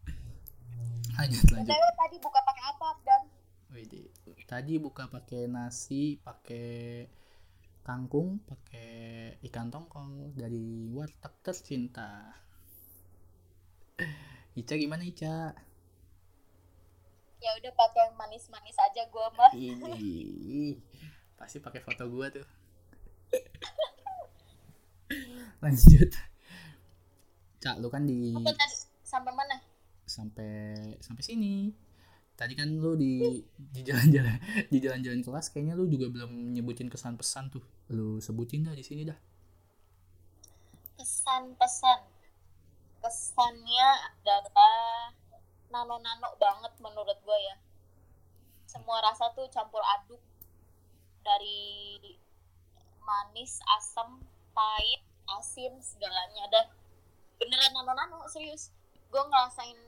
Lanjut 1.17 1.45
lanjut. 1.52 1.74
Tadi 1.74 2.17
buka 2.21 2.39
pakai 2.45 2.63
apa 2.69 2.89
dan 3.06 3.21
Widih. 3.71 4.08
tadi 4.52 4.76
buka 4.84 5.08
pakai 5.08 5.47
nasi 5.47 6.19
pakai 6.19 7.08
kangkung 7.82 8.43
pakai 8.45 9.39
ikan 9.50 9.74
tongkol. 9.74 10.38
Dari 10.38 10.91
warteg 10.93 11.34
tercinta. 11.41 12.36
Ica 14.60 14.76
gimana 14.76 15.08
Ica? 15.08 15.56
Ya 17.41 17.51
udah 17.58 17.71
pakai 17.73 18.01
yang 18.06 18.15
manis-manis 18.15 18.77
aja 18.77 19.01
gue 19.10 19.27
mah 19.34 19.51
Ini 19.58 20.77
pasti 21.34 21.58
pakai 21.58 21.82
foto 21.82 22.06
gua 22.06 22.30
tuh. 22.30 22.45
Lanjut. 25.65 26.12
Cak, 27.62 27.75
lu 27.82 27.89
kan 27.89 28.06
di 28.06 28.34
tadi 28.34 28.75
sampai 29.01 29.34
mana 29.34 29.58
sampai 30.08 30.51
sampai 31.04 31.23
sini. 31.23 31.56
tadi 32.32 32.58
kan 32.58 32.73
lu 32.73 32.97
di 32.97 33.21
di 33.54 33.82
jalan-jalan 33.86 34.34
di 34.73 34.77
jalan-jalan 34.82 35.21
kelas 35.21 35.54
kayaknya 35.54 35.77
lu 35.77 35.86
juga 35.86 36.10
belum 36.10 36.58
nyebutin 36.58 36.89
kesan 36.89 37.13
pesan 37.13 37.54
tuh 37.54 37.62
lu 37.93 38.17
sebutin 38.17 38.65
dah 38.65 38.73
di 38.73 38.82
sini 38.82 39.06
dah 39.06 39.19
Pesan-pesan. 40.97 42.01
Kesannya 43.01 43.89
adalah 44.10 45.13
nano-nano 45.71 46.36
banget 46.38 46.73
menurut 46.84 47.17
gue 47.23 47.39
ya. 47.41 47.55
Semua 48.67 48.99
rasa 48.99 49.31
tuh 49.31 49.47
campur 49.47 49.79
aduk 49.99 50.19
dari 51.23 51.97
manis, 53.01 53.60
asam, 53.79 54.19
pahit, 54.51 55.01
asin, 55.39 55.79
segalanya 55.79 56.47
ada. 56.51 56.62
Beneran 57.39 57.71
nano-nano, 57.73 58.27
serius. 58.27 58.69
Gue 59.10 59.23
ngerasain 59.23 59.79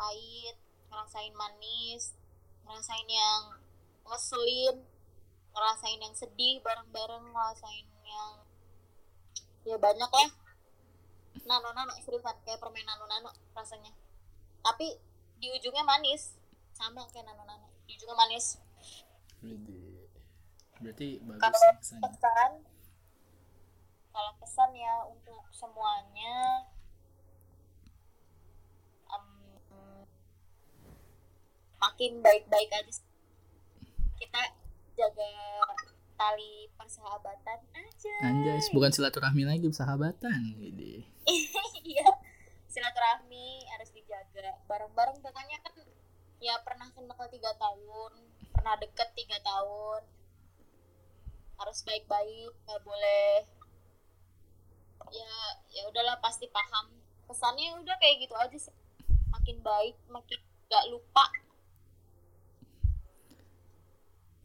pahit, 0.00 0.56
ngerasain 0.88 1.34
manis, 1.36 2.16
ngerasain 2.64 3.08
yang 3.08 3.42
ngeselin, 4.08 4.76
ngerasain 5.52 6.00
yang 6.00 6.14
sedih 6.16 6.60
bareng-bareng, 6.64 7.24
ngerasain 7.32 7.88
yang 8.04 8.32
ya 9.66 9.76
banyak 9.82 10.06
ya 10.06 10.28
nano 11.46 11.74
nano 11.74 11.92
seriusan 12.00 12.38
kayak 12.46 12.62
permen 12.62 12.86
nano 12.86 13.04
nano 13.10 13.30
rasanya 13.52 13.90
tapi 14.66 14.98
di 15.38 15.46
ujungnya 15.54 15.86
manis. 15.86 16.34
Sama 16.74 17.06
kayak 17.14 17.30
nano 17.30 17.46
nano 17.46 17.70
di 17.86 17.94
ujungnya 17.94 18.18
manis. 18.18 18.58
Berarti 20.82 21.22
bagus 21.22 21.40
Kalau 21.40 21.70
pesan 21.78 22.52
kalau 24.16 24.32
pesan 24.40 24.70
ya 24.72 24.94
untuk 25.12 25.44
semuanya 25.52 26.64
em, 29.12 29.24
makin 31.76 32.24
baik-baik 32.24 32.72
aja 32.72 32.92
kita 34.16 34.40
jaga 34.96 35.32
tali 36.16 36.72
persahabatan 36.80 37.60
aja. 37.76 38.16
Anjay 38.24 38.64
bukan 38.72 38.88
silaturahmi 38.88 39.44
lagi 39.44 39.68
sahabatan 39.68 40.56
Widih. 40.56 41.04
iya 41.28 41.45
silaturahmi 42.76 43.64
harus 43.72 43.88
dijaga. 43.96 44.60
Bareng-bareng 44.68 45.24
pokoknya 45.24 45.56
kan 45.64 45.72
ya 46.36 46.60
pernah 46.60 46.92
kenal 46.92 47.16
tiga 47.32 47.56
tahun 47.56 48.12
pernah 48.52 48.76
deket 48.76 49.08
tiga 49.16 49.40
tahun. 49.40 50.04
Harus 51.56 51.80
baik-baik 51.88 52.52
nggak 52.68 52.82
boleh 52.84 53.48
ya 55.08 55.32
ya 55.72 55.82
udahlah 55.88 56.20
pasti 56.20 56.52
paham. 56.52 56.92
Pesannya 57.24 57.80
udah 57.80 57.96
kayak 57.96 58.28
gitu 58.28 58.36
aja 58.36 58.58
sih. 58.60 58.76
Makin 59.32 59.64
baik 59.64 59.96
makin 60.12 60.36
nggak 60.68 60.84
lupa. 60.92 61.24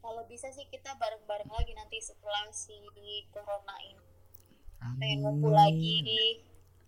Kalau 0.02 0.24
bisa 0.26 0.48
sih 0.50 0.66
kita 0.72 0.96
bareng-bareng 0.96 1.52
lagi 1.52 1.76
nanti 1.76 2.00
setelah 2.00 2.48
si 2.48 2.74
corona 3.28 3.76
ini. 3.84 4.06
Pengen 4.98 5.22
ngumpul 5.22 5.54
lagi 5.54 6.02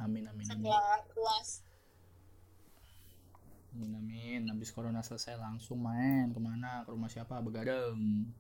amin 0.05 0.29
amin 0.29 0.47
amin. 0.53 0.69
Luas 1.17 1.65
amin 3.75 3.93
amin. 3.99 4.41
Habis 4.53 4.71
corona 4.71 5.03
selesai 5.03 5.35
langsung 5.35 5.83
main 5.83 6.31
ke 6.31 6.39
mana? 6.39 6.87
Ke 6.87 6.95
rumah 6.95 7.11
siapa? 7.11 7.43
Begadang. 7.43 8.31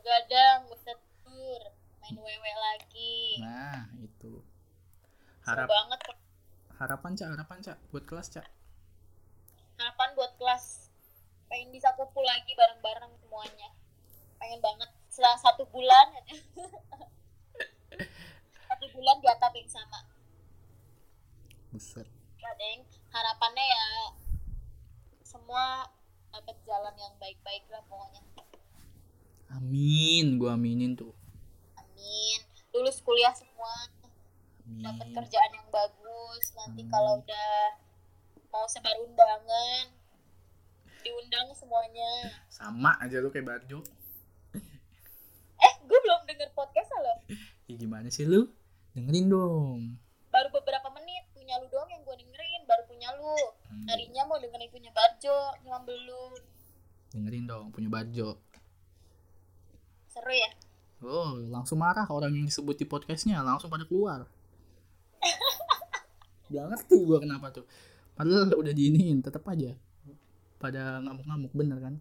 Begadang 0.00 0.58
buset 0.72 0.96
tur. 1.26 1.62
Main 2.00 2.16
wewe 2.16 2.52
lagi. 2.56 3.42
Nah 3.42 3.90
itu. 4.00 4.40
Seru 5.44 5.62
harap 5.62 5.68
banget 5.70 6.00
harapan 6.76 7.12
cak 7.14 7.28
harapan 7.36 7.58
cak 7.62 7.78
buat 7.92 8.04
kelas 8.08 8.28
cak. 8.32 8.46
Harapan 9.76 10.08
buat 10.16 10.32
kelas. 10.40 10.88
Pengen 11.46 11.70
bisa 11.70 11.92
kumpul 11.94 12.24
lagi 12.24 12.50
bareng-bareng 12.56 13.12
semuanya. 13.22 13.70
Pengen 14.40 14.58
banget 14.64 14.90
setelah 15.12 15.38
satu 15.38 15.68
bulan. 15.68 16.08
Satu 18.66 18.92
bulan 18.92 19.16
di 19.22 19.30
atap 19.30 19.54
yang 19.56 19.70
sama 19.72 20.15
buset. 21.76 22.08
Kadang 22.40 22.88
harapannya 23.12 23.66
ya 23.68 23.86
semua 25.20 25.84
dapat 26.32 26.56
jalan 26.64 26.96
yang 26.96 27.12
baik-baik 27.20 27.68
lah 27.68 27.84
pokoknya. 27.84 28.24
Amin. 29.52 30.40
Gua 30.40 30.56
aminin 30.56 30.96
tuh. 30.96 31.12
Amin. 31.76 32.40
Lulus 32.72 33.04
kuliah 33.04 33.36
semua. 33.36 33.92
Dapat 34.64 35.12
kerjaan 35.12 35.52
yang 35.52 35.68
bagus. 35.68 36.44
Nanti 36.56 36.80
Amin. 36.80 36.88
kalau 36.88 37.20
udah 37.20 37.52
mau 38.48 38.64
sebar 38.72 38.96
undangan 39.04 39.92
diundang 41.04 41.52
semuanya. 41.52 42.40
Sama 42.48 42.96
aja 43.04 43.20
lu 43.20 43.28
kayak 43.28 43.46
Barjo. 43.46 43.84
Eh 45.60 45.74
gue 45.84 45.98
belum 46.00 46.20
denger 46.24 46.50
podcast 46.56 46.90
lo 46.96 47.14
ya 47.70 47.74
gimana 47.78 48.08
sih 48.10 48.24
lu? 48.26 48.48
Dengerin 48.96 49.28
dong. 49.30 49.80
Baru 50.34 50.50
beberapa 50.50 50.90
menit 50.98 51.05
punya 51.46 51.62
lu 51.62 51.70
doang 51.70 51.86
yang 51.86 52.02
gue 52.02 52.16
dengerin 52.26 52.62
baru 52.66 52.82
punya 52.90 53.08
lu. 53.14 53.38
Hmm, 53.70 53.86
tadinya 53.86 54.22
mau 54.26 54.34
dengerin 54.34 54.66
punya 54.66 54.90
Barjo 54.90 55.38
cuma 55.62 55.78
belum 55.86 56.32
dengerin 57.14 57.46
dong 57.46 57.70
punya 57.70 57.86
Barjo 57.86 58.42
seru 60.10 60.34
ya? 60.34 60.50
Oh 61.06 61.38
langsung 61.46 61.78
marah 61.78 62.02
orang 62.10 62.34
yang 62.34 62.50
disebut 62.50 62.82
di 62.82 62.82
podcastnya 62.82 63.38
langsung 63.46 63.70
pada 63.70 63.86
keluar. 63.86 64.26
Gak 66.50 66.66
ngerti 66.66 67.06
gua 67.06 67.22
kenapa 67.22 67.54
tuh. 67.54 67.62
Padahal 68.18 68.50
udah 68.50 68.74
diiniin 68.74 69.22
tetap 69.22 69.46
aja. 69.46 69.70
Pada 70.58 70.98
ngamuk-ngamuk 70.98 71.54
bener 71.54 71.78
kan? 71.78 71.94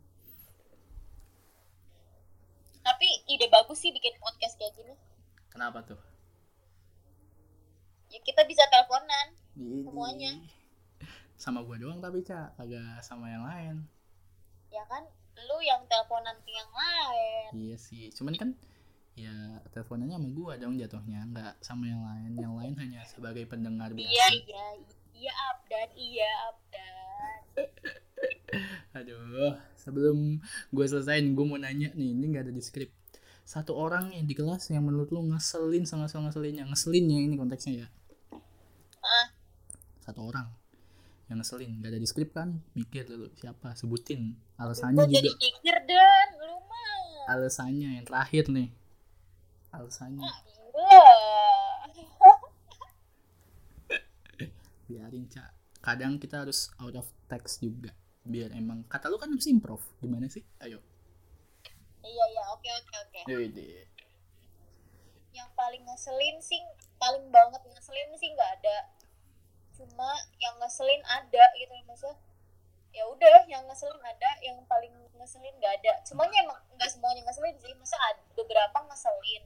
Tapi 2.81 3.07
ide 3.29 3.45
bagus 3.53 3.77
sih 3.77 3.93
bikin 3.93 4.17
podcast 4.17 4.57
kayak 4.57 4.73
gini. 4.73 4.95
Kenapa 5.53 5.85
tuh 5.85 6.14
ya 8.15 8.19
kita 8.23 8.47
bisa 8.47 8.63
teleponan 8.71 9.27
Jadi, 9.55 9.83
Semuanya. 9.83 10.31
sama 11.35 11.59
gua 11.67 11.75
doang 11.75 11.99
tapi 11.99 12.23
cak. 12.23 12.55
Agak 12.55 13.03
sama 13.03 13.27
yang 13.27 13.43
lain. 13.43 13.75
Ya 14.71 14.83
kan 14.87 15.03
lu 15.35 15.57
yang 15.59 15.83
teleponan 15.87 16.35
ke 16.43 16.51
yang 16.51 16.71
lain. 16.71 17.49
Iya 17.51 17.75
sih. 17.75 18.07
Cuman 18.15 18.35
kan 18.39 18.49
ya 19.15 19.31
teleponannya 19.71 20.15
sama 20.15 20.29
gua 20.31 20.53
dong 20.55 20.79
jatuhnya. 20.79 21.27
Nggak 21.27 21.53
sama 21.59 21.91
yang 21.91 22.03
lain. 22.03 22.31
Yang 22.39 22.53
lain 22.55 22.73
hanya 22.79 23.01
sebagai 23.03 23.43
pendengar 23.47 23.91
biasa. 23.91 24.07
iya 24.07 24.27
iya 24.31 24.65
iya 25.15 25.33
updan 25.51 25.89
iya 25.95 26.31
updan 26.51 27.39
Aduh, 28.95 29.55
sebelum 29.75 30.39
gue 30.71 30.85
selesaiin, 30.87 31.35
gue 31.35 31.45
mau 31.47 31.59
nanya 31.59 31.91
nih, 31.91 32.15
ini 32.15 32.25
nggak 32.31 32.47
ada 32.47 32.53
di 32.55 32.63
skrip. 32.63 32.91
Satu 33.43 33.75
orang 33.75 34.15
yang 34.15 34.23
di 34.23 34.31
kelas 34.31 34.71
yang 34.71 34.87
menurut 34.87 35.11
lu 35.11 35.19
ngeselin 35.27 35.83
sama 35.83 36.07
ngeselinnya, 36.07 36.63
ngeselinnya 36.71 37.19
ini 37.27 37.35
konteksnya 37.35 37.73
ya. 37.83 37.87
Ah 40.05 40.13
Satu 40.13 40.21
orang 40.29 40.45
yang 41.25 41.41
ngeselin, 41.41 41.81
nggak 41.81 41.89
ada 41.89 41.97
di 41.97 42.05
skrip 42.05 42.37
kan? 42.37 42.61
Mikir 42.77 43.09
dulu 43.09 43.33
siapa, 43.33 43.73
sebutin 43.73 44.37
alasannya 44.61 45.09
gue 45.09 45.17
jadi 45.17 45.31
juga. 45.33 45.41
pikir 45.41 45.75
dan 45.89 46.27
lu 46.37 46.61
mah 46.69 47.33
Alasannya 47.33 47.97
yang 47.97 48.05
terakhir 48.05 48.45
nih. 48.53 48.69
Alasannya 49.73 50.21
Gila. 50.21 51.09
biarin 54.85 55.25
cak. 55.25 55.49
Kadang 55.81 56.21
kita 56.21 56.45
harus 56.45 56.69
out 56.77 56.93
of 56.93 57.09
text 57.25 57.65
juga. 57.65 57.89
Biar 58.21 58.53
emang 58.53 58.85
kata 58.85 59.09
lu 59.09 59.17
kan 59.17 59.33
harus 59.33 59.49
improv. 59.49 59.81
Gimana 59.97 60.29
sih? 60.29 60.45
Ayo. 60.61 60.77
iya 62.05 62.21
iya 62.29 62.43
oke 62.53 62.69
oke 62.69 62.95
oke 63.01 63.21
yang 65.35 65.51
paling 65.51 65.83
ngeselin 65.83 66.37
sih 66.39 66.63
paling 66.95 67.27
banget 67.27 67.59
ngeselin 67.67 68.09
sih 68.15 68.31
nggak 68.31 68.51
ada 68.61 68.75
cuma 69.75 70.09
yang 70.39 70.55
ngeselin 70.57 71.03
ada 71.03 71.45
gitu. 71.59 71.73
Maksudnya 71.85 72.15
ya 72.95 73.03
udah 73.11 73.43
yang 73.51 73.63
ngeselin 73.67 73.99
ada 73.99 74.29
yang 74.39 74.57
paling 74.71 74.95
ngeselin 75.19 75.51
nggak 75.59 75.73
ada. 75.83 75.93
Semuanya 76.07 76.47
emang 76.47 76.59
nggak 76.79 76.89
semuanya 76.91 77.21
ngeselin 77.27 77.55
sih 77.59 77.75
masa 77.75 77.97
ada 78.07 78.21
beberapa 78.33 78.77
ngeselin. 78.87 79.43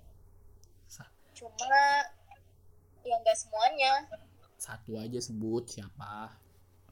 Cuma 1.34 1.82
ya 3.02 3.16
nggak 3.16 3.38
semuanya. 3.38 3.92
Satu 4.60 5.00
aja 5.00 5.18
sebut 5.18 5.66
siapa. 5.66 6.36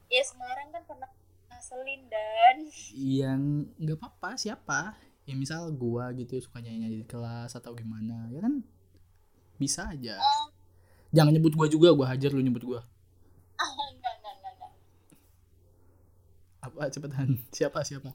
ya 0.08 0.24
Semarang 0.24 0.72
kan 0.72 0.82
pernah 0.88 1.10
ngeselin 1.52 2.00
dan. 2.08 2.56
Yang 2.96 3.42
nggak 3.76 3.98
apa-apa 4.00 4.30
siapa? 4.40 4.80
Ya 5.28 5.36
misal 5.36 5.68
gua 5.76 6.10
gitu 6.16 6.40
suka 6.40 6.64
nyanyi 6.64 7.04
di 7.04 7.06
kelas 7.06 7.52
atau 7.54 7.76
gimana 7.76 8.26
ya 8.32 8.40
kan? 8.40 8.64
Bisa 9.60 9.92
aja. 9.92 10.16
Oh, 10.16 10.48
jangan 11.12 11.36
nyebut 11.36 11.52
gua 11.52 11.68
juga 11.68 11.92
gua 11.92 12.08
hajar 12.08 12.32
lu 12.32 12.40
nyebut 12.40 12.64
gua 12.64 12.80
enggak 13.66 14.12
enggak 14.18 14.32
enggak 14.38 14.52
enggak. 14.54 14.72
Apa 16.62 16.90
cepetan? 16.90 17.28
Siapa 17.56 17.80
siapa? 17.82 18.10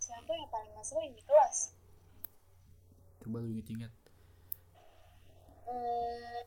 Siapa 0.00 0.30
yang 0.34 0.48
paling 0.52 0.72
ngeselin 0.76 1.12
di 1.16 1.22
kelas. 1.24 1.56
Coba 3.22 3.38
lu 3.38 3.54
inget-inget 3.54 3.92
hmm, 5.72 6.42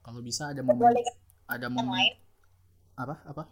kalau 0.00 0.20
bisa 0.24 0.50
ada 0.50 0.60
momen 0.64 0.80
boleh 0.80 1.04
ada 1.50 1.66
momen 1.70 1.90
lain. 1.90 2.14
Apa 2.98 3.16
apa? 3.26 3.44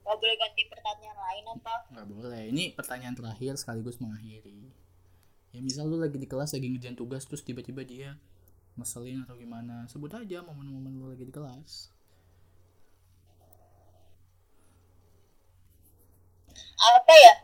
Gak 0.00 0.16
boleh 0.18 0.36
ganti 0.36 0.62
pertanyaan 0.66 1.18
lain 1.18 1.44
apa? 1.54 1.74
nggak 1.94 2.06
boleh. 2.08 2.42
Ini 2.50 2.64
pertanyaan 2.74 3.14
terakhir 3.14 3.54
sekaligus 3.56 4.02
mengakhiri. 4.02 4.74
Ya 5.54 5.60
misal 5.62 5.86
lu 5.90 5.98
lagi 5.98 6.18
di 6.18 6.26
kelas 6.26 6.54
lagi 6.54 6.66
ngerjain 6.70 6.98
tugas 6.98 7.26
terus 7.26 7.42
tiba-tiba 7.42 7.82
dia 7.82 8.18
ngeselin 8.80 9.22
atau 9.22 9.36
gimana 9.36 9.84
sebut 9.86 10.08
aja 10.10 10.40
momen-momen 10.40 10.92
lu 10.94 11.06
lagi 11.06 11.22
di 11.22 11.30
kelas 11.30 11.92
Apa 16.80 17.12
ya? 17.14 17.34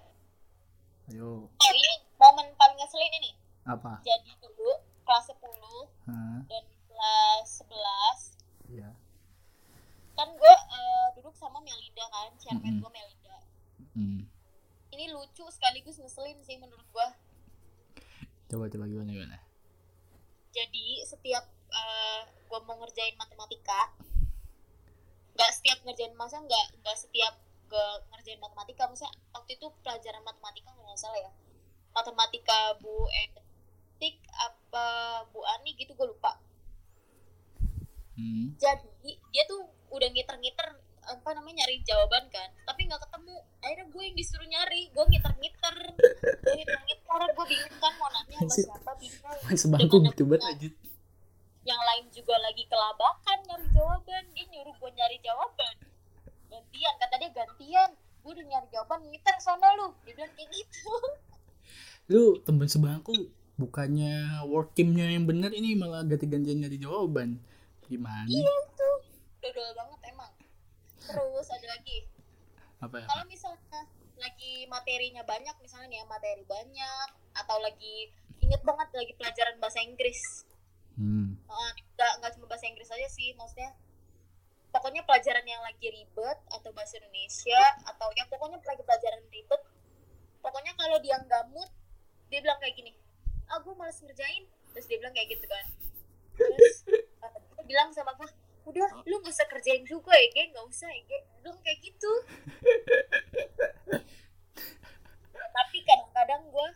ayo 1.06 1.46
Oh 1.46 1.70
ini 1.70 1.92
momen 2.16 2.48
paling 2.56 2.76
ngeselin 2.76 3.12
ini. 3.14 3.30
apa 3.62 4.00
Jadi 4.00 4.32
dulu 4.40 4.72
kelas 5.02 5.28
10 5.28 5.38
Hah? 6.08 6.40
dan 6.42 6.64
kelas 6.88 7.48
11 7.62 8.72
ya 8.72 8.90
kan 10.16 10.32
gue 10.32 10.54
eh, 10.72 11.06
duduk 11.12 11.36
sama 11.36 11.60
Melinda 11.60 12.00
kan, 12.08 12.32
chairman 12.40 12.80
gue 12.80 12.90
Melinda. 12.90 13.36
hmm. 13.92 14.24
Ini 14.88 15.12
lucu 15.12 15.44
sekaligus 15.46 16.00
ngeselin 16.00 16.40
sih 16.40 16.56
menurut 16.56 16.88
gue. 16.88 17.08
coba 18.46 18.64
coba 18.66 18.84
gimana 18.86 19.10
gimana 19.12 19.36
Jadi 20.56 21.04
setiap 21.04 21.44
eh, 21.68 22.22
gue 22.48 22.58
mau 22.64 22.80
ngerjain 22.80 23.12
matematika, 23.20 23.92
nggak 25.36 25.50
setiap 25.52 25.78
ngerjain 25.84 26.16
masa 26.16 26.40
nggak 26.40 26.80
nggak 26.80 26.96
setiap 26.96 27.36
gue 27.68 27.88
ngerjain 28.14 28.40
matematika, 28.40 28.88
maksudnya 28.88 29.12
waktu 29.36 29.60
itu 29.60 29.66
pelajaran 29.84 30.24
matematika 30.24 30.72
nggak 30.72 30.96
salah 30.96 31.20
ya, 31.20 31.32
matematika 31.92 32.78
Bu 32.80 33.04
Etik 33.12 34.16
apa 34.32 34.86
Bu 35.28 35.44
Ani 35.44 35.76
gitu 35.76 35.92
gue 35.92 36.08
lupa. 36.08 36.40
hmm. 38.16 38.56
jadi 38.56 39.12
dia 39.28 39.44
tuh 39.44 39.68
udah 39.92 40.08
ngiter-ngiter 40.08 40.85
apa 41.06 41.28
namanya 41.38 41.62
nyari 41.62 41.82
jawaban 41.86 42.24
kan. 42.28 42.48
Tapi 42.66 42.80
nggak 42.90 43.00
ketemu. 43.06 43.36
Akhirnya 43.62 43.86
gue 43.90 44.02
yang 44.02 44.16
disuruh 44.18 44.48
nyari. 44.50 44.82
Gue 44.90 45.04
ngiter-ngiter. 45.06 45.76
Gue 46.42 46.54
ngiter-ngiter. 46.58 47.20
Gue 47.32 47.46
bingung 47.46 47.76
kan 47.78 47.92
mau 47.98 48.08
nanya 48.10 48.36
sama 48.36 48.46
Anjir. 48.46 48.66
siapa 48.66 48.92
bingung. 48.98 49.58
sebangku 49.58 49.96
gitu 50.10 50.22
banget 50.26 50.42
apa? 50.42 50.50
lanjut 50.52 50.74
yang 51.66 51.82
lain 51.82 52.04
juga 52.14 52.34
lagi 52.38 52.62
kelabakan 52.70 53.38
nyari 53.50 53.66
jawaban. 53.74 54.24
Dia 54.34 54.44
nyuruh 54.54 54.74
gue 54.78 54.90
nyari 54.94 55.16
jawaban. 55.22 55.74
Gantian. 56.46 56.94
Kata 57.02 57.14
dia 57.18 57.30
gantian. 57.34 57.90
Gue 58.22 58.30
udah 58.34 58.46
nyari 58.46 58.66
jawaban 58.70 59.00
ngiter 59.10 59.36
sana 59.42 59.68
lu. 59.74 59.90
Dia 60.06 60.14
bilang 60.14 60.32
kayak 60.38 60.50
gitu. 60.54 60.90
Lu 62.06 62.24
temen 62.46 62.70
sebangku 62.70 63.14
bukannya 63.58 64.46
work 64.46 64.78
teamnya 64.78 65.10
yang 65.10 65.26
bener 65.26 65.50
ini 65.50 65.74
malah 65.74 66.06
ganti-gantian 66.06 66.62
nyari 66.62 66.78
jawaban. 66.78 67.42
Gimana? 67.90 68.30
Iya 68.30 68.54
tuh 68.78 68.96
dodol 69.42 69.70
banget 69.78 70.00
emang 70.10 70.32
terus 71.06 71.46
ada 71.50 71.66
lagi. 71.70 71.98
Apa 72.82 72.94
ya? 73.02 73.06
Kalau 73.08 73.24
misalnya 73.30 73.80
lagi 74.16 74.54
materinya 74.68 75.22
banyak 75.22 75.56
misalnya 75.60 75.88
nih 75.92 75.98
ya 76.00 76.06
materi 76.08 76.44
banyak 76.48 77.08
atau 77.36 77.56
lagi 77.60 78.10
inget 78.40 78.62
banget 78.64 78.88
lagi 78.92 79.12
pelajaran 79.16 79.56
bahasa 79.60 79.80
Inggris. 79.84 80.44
Hmm. 80.96 81.36
Eh, 81.36 81.70
nggak 81.96 82.12
nggak 82.20 82.30
cuma 82.36 82.46
bahasa 82.48 82.66
Inggris 82.68 82.88
aja 82.88 83.08
sih 83.12 83.36
maksudnya 83.36 83.76
pokoknya 84.72 85.04
pelajaran 85.04 85.44
yang 85.44 85.60
lagi 85.60 85.88
ribet 85.92 86.38
atau 86.52 86.72
bahasa 86.72 86.96
Indonesia 87.00 87.60
atau 87.84 88.08
yang 88.16 88.28
pokoknya 88.28 88.60
lagi 88.64 88.80
pelajaran 88.84 89.24
ribet 89.28 89.62
pokoknya 90.40 90.72
kalau 90.76 90.96
dia 91.00 91.16
nggak 91.20 91.44
mood 91.52 91.68
dia 92.32 92.40
bilang 92.40 92.56
kayak 92.60 92.76
gini 92.76 92.92
ah 93.50 93.58
gue 93.62 93.74
males 93.74 93.98
ngerjain. 94.02 94.44
Terus 94.74 94.86
dia 94.90 94.98
bilang 95.00 95.14
kayak 95.14 95.28
gitu 95.32 95.46
kan. 95.46 95.66
Terus 96.36 96.76
eh, 96.90 97.38
dia 97.56 97.64
bilang 97.64 97.88
sama 97.94 98.12
gue 98.18 98.28
udah 98.66 98.88
lu 99.06 99.22
gak 99.22 99.32
usah 99.32 99.46
kerjain 99.48 99.86
juga 99.86 100.12
ya 100.14 100.28
Ge. 100.34 100.44
Nggak 100.52 100.66
usah 100.66 100.88
ya 100.90 101.00
Ge. 101.06 101.18
Dia 101.22 101.38
bilang 101.42 101.60
kayak 101.62 101.78
gitu. 101.80 102.12
Tapi 105.56 105.78
kadang-kadang 105.86 106.42
gue 106.50 106.68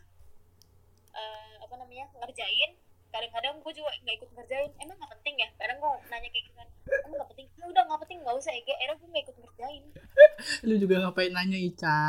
eh, 1.13 1.53
apa 1.61 1.75
namanya 1.77 2.05
ngerjain. 2.17 2.71
Kadang-kadang 3.11 3.59
gue 3.59 3.73
juga 3.75 3.91
nggak 4.01 4.15
ikut 4.23 4.29
ngerjain. 4.33 4.71
Emang 4.79 4.95
nggak 4.95 5.11
penting 5.19 5.35
ya? 5.37 5.49
Kadang 5.59 5.77
gue 5.77 5.91
nanya 6.09 6.29
kayak 6.31 6.45
gitu 6.47 6.55
kan 6.55 6.67
emang 7.11 7.17
nggak 7.21 7.29
penting? 7.35 7.47
Ya 7.59 7.65
udah 7.67 7.83
nggak 7.87 8.01
penting 8.07 8.19
nggak 8.23 8.35
usah 8.39 8.51
ya 8.55 8.61
akhirnya 8.63 8.95
gue 8.97 9.07
nggak 9.11 9.23
ikut 9.27 9.37
ngerjain. 9.39 9.83
Lu 10.67 10.75
juga 10.79 10.95
ngapain 11.03 11.31
nanya 11.33 11.59
Ica? 11.59 12.01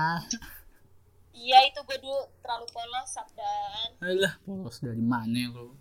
Iya 1.32 1.58
itu 1.66 1.80
gue 1.88 1.98
dulu 1.98 2.20
terlalu 2.44 2.66
polos 2.70 3.08
sabdan. 3.08 3.88
Alah 4.04 4.34
polos 4.44 4.76
dari 4.84 5.02
mana 5.02 5.48
lu? 5.48 5.74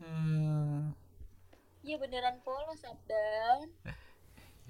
Hmm. 0.00 0.94
Iya 1.90 1.98
beneran 1.98 2.38
polos 2.46 2.78
sabdan 2.78 3.66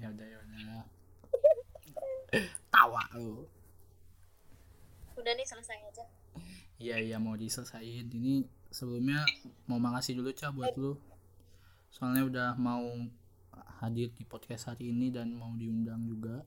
ya 0.01 0.09
udah 0.09 0.25
ya 0.25 0.37
udah. 0.41 0.81
Tawa 2.73 3.05
lu. 3.13 3.45
Udah 5.13 5.33
nih 5.37 5.45
selesai 5.45 5.77
aja. 5.77 6.05
Iya 6.81 6.97
iya 6.97 7.17
mau 7.21 7.37
diselesain. 7.37 8.09
Ini 8.09 8.41
sebelumnya 8.73 9.21
mau 9.69 9.77
makasih 9.77 10.17
dulu 10.17 10.33
Ca 10.33 10.49
buat 10.49 10.73
lu. 10.73 10.97
Soalnya 11.93 12.25
udah 12.25 12.49
mau 12.57 12.81
hadir 13.77 14.09
di 14.17 14.25
podcast 14.25 14.73
hari 14.73 14.89
ini 14.89 15.13
dan 15.13 15.37
mau 15.37 15.53
diundang 15.53 16.01
juga. 16.09 16.41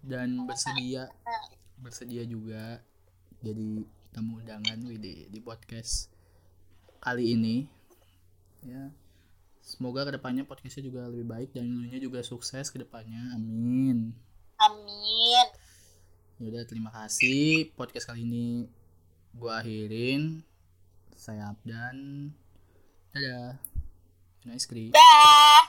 Dan 0.00 0.48
bersedia 0.48 1.12
bersedia 1.76 2.24
juga 2.24 2.80
jadi 3.44 3.84
tamu 4.16 4.40
undangan 4.40 4.80
WD 4.80 5.28
di 5.28 5.40
podcast 5.44 6.08
kali 7.04 7.36
ini. 7.36 7.68
Ya 8.64 8.88
semoga 9.64 10.04
ke 10.04 10.20
depannya 10.20 10.44
podcastnya 10.44 10.84
juga 10.84 11.08
lebih 11.08 11.24
baik 11.24 11.56
dan 11.56 11.64
lu 11.64 11.88
nya 11.88 11.96
juga 11.96 12.20
sukses 12.20 12.68
ke 12.68 12.76
depannya 12.76 13.32
amin. 13.32 14.12
Amin. 14.60 15.46
Ya 16.36 16.44
udah 16.52 16.62
terima 16.68 16.92
kasih. 16.92 17.72
Podcast 17.72 18.06
kali 18.06 18.28
ini 18.28 18.68
gua 19.32 19.64
akhirin. 19.64 20.44
Saya 21.16 21.56
Abdan. 21.56 22.28
Dadah. 23.16 23.56
Nice 24.44 24.68
cream 24.68 24.92
dah 24.92 25.63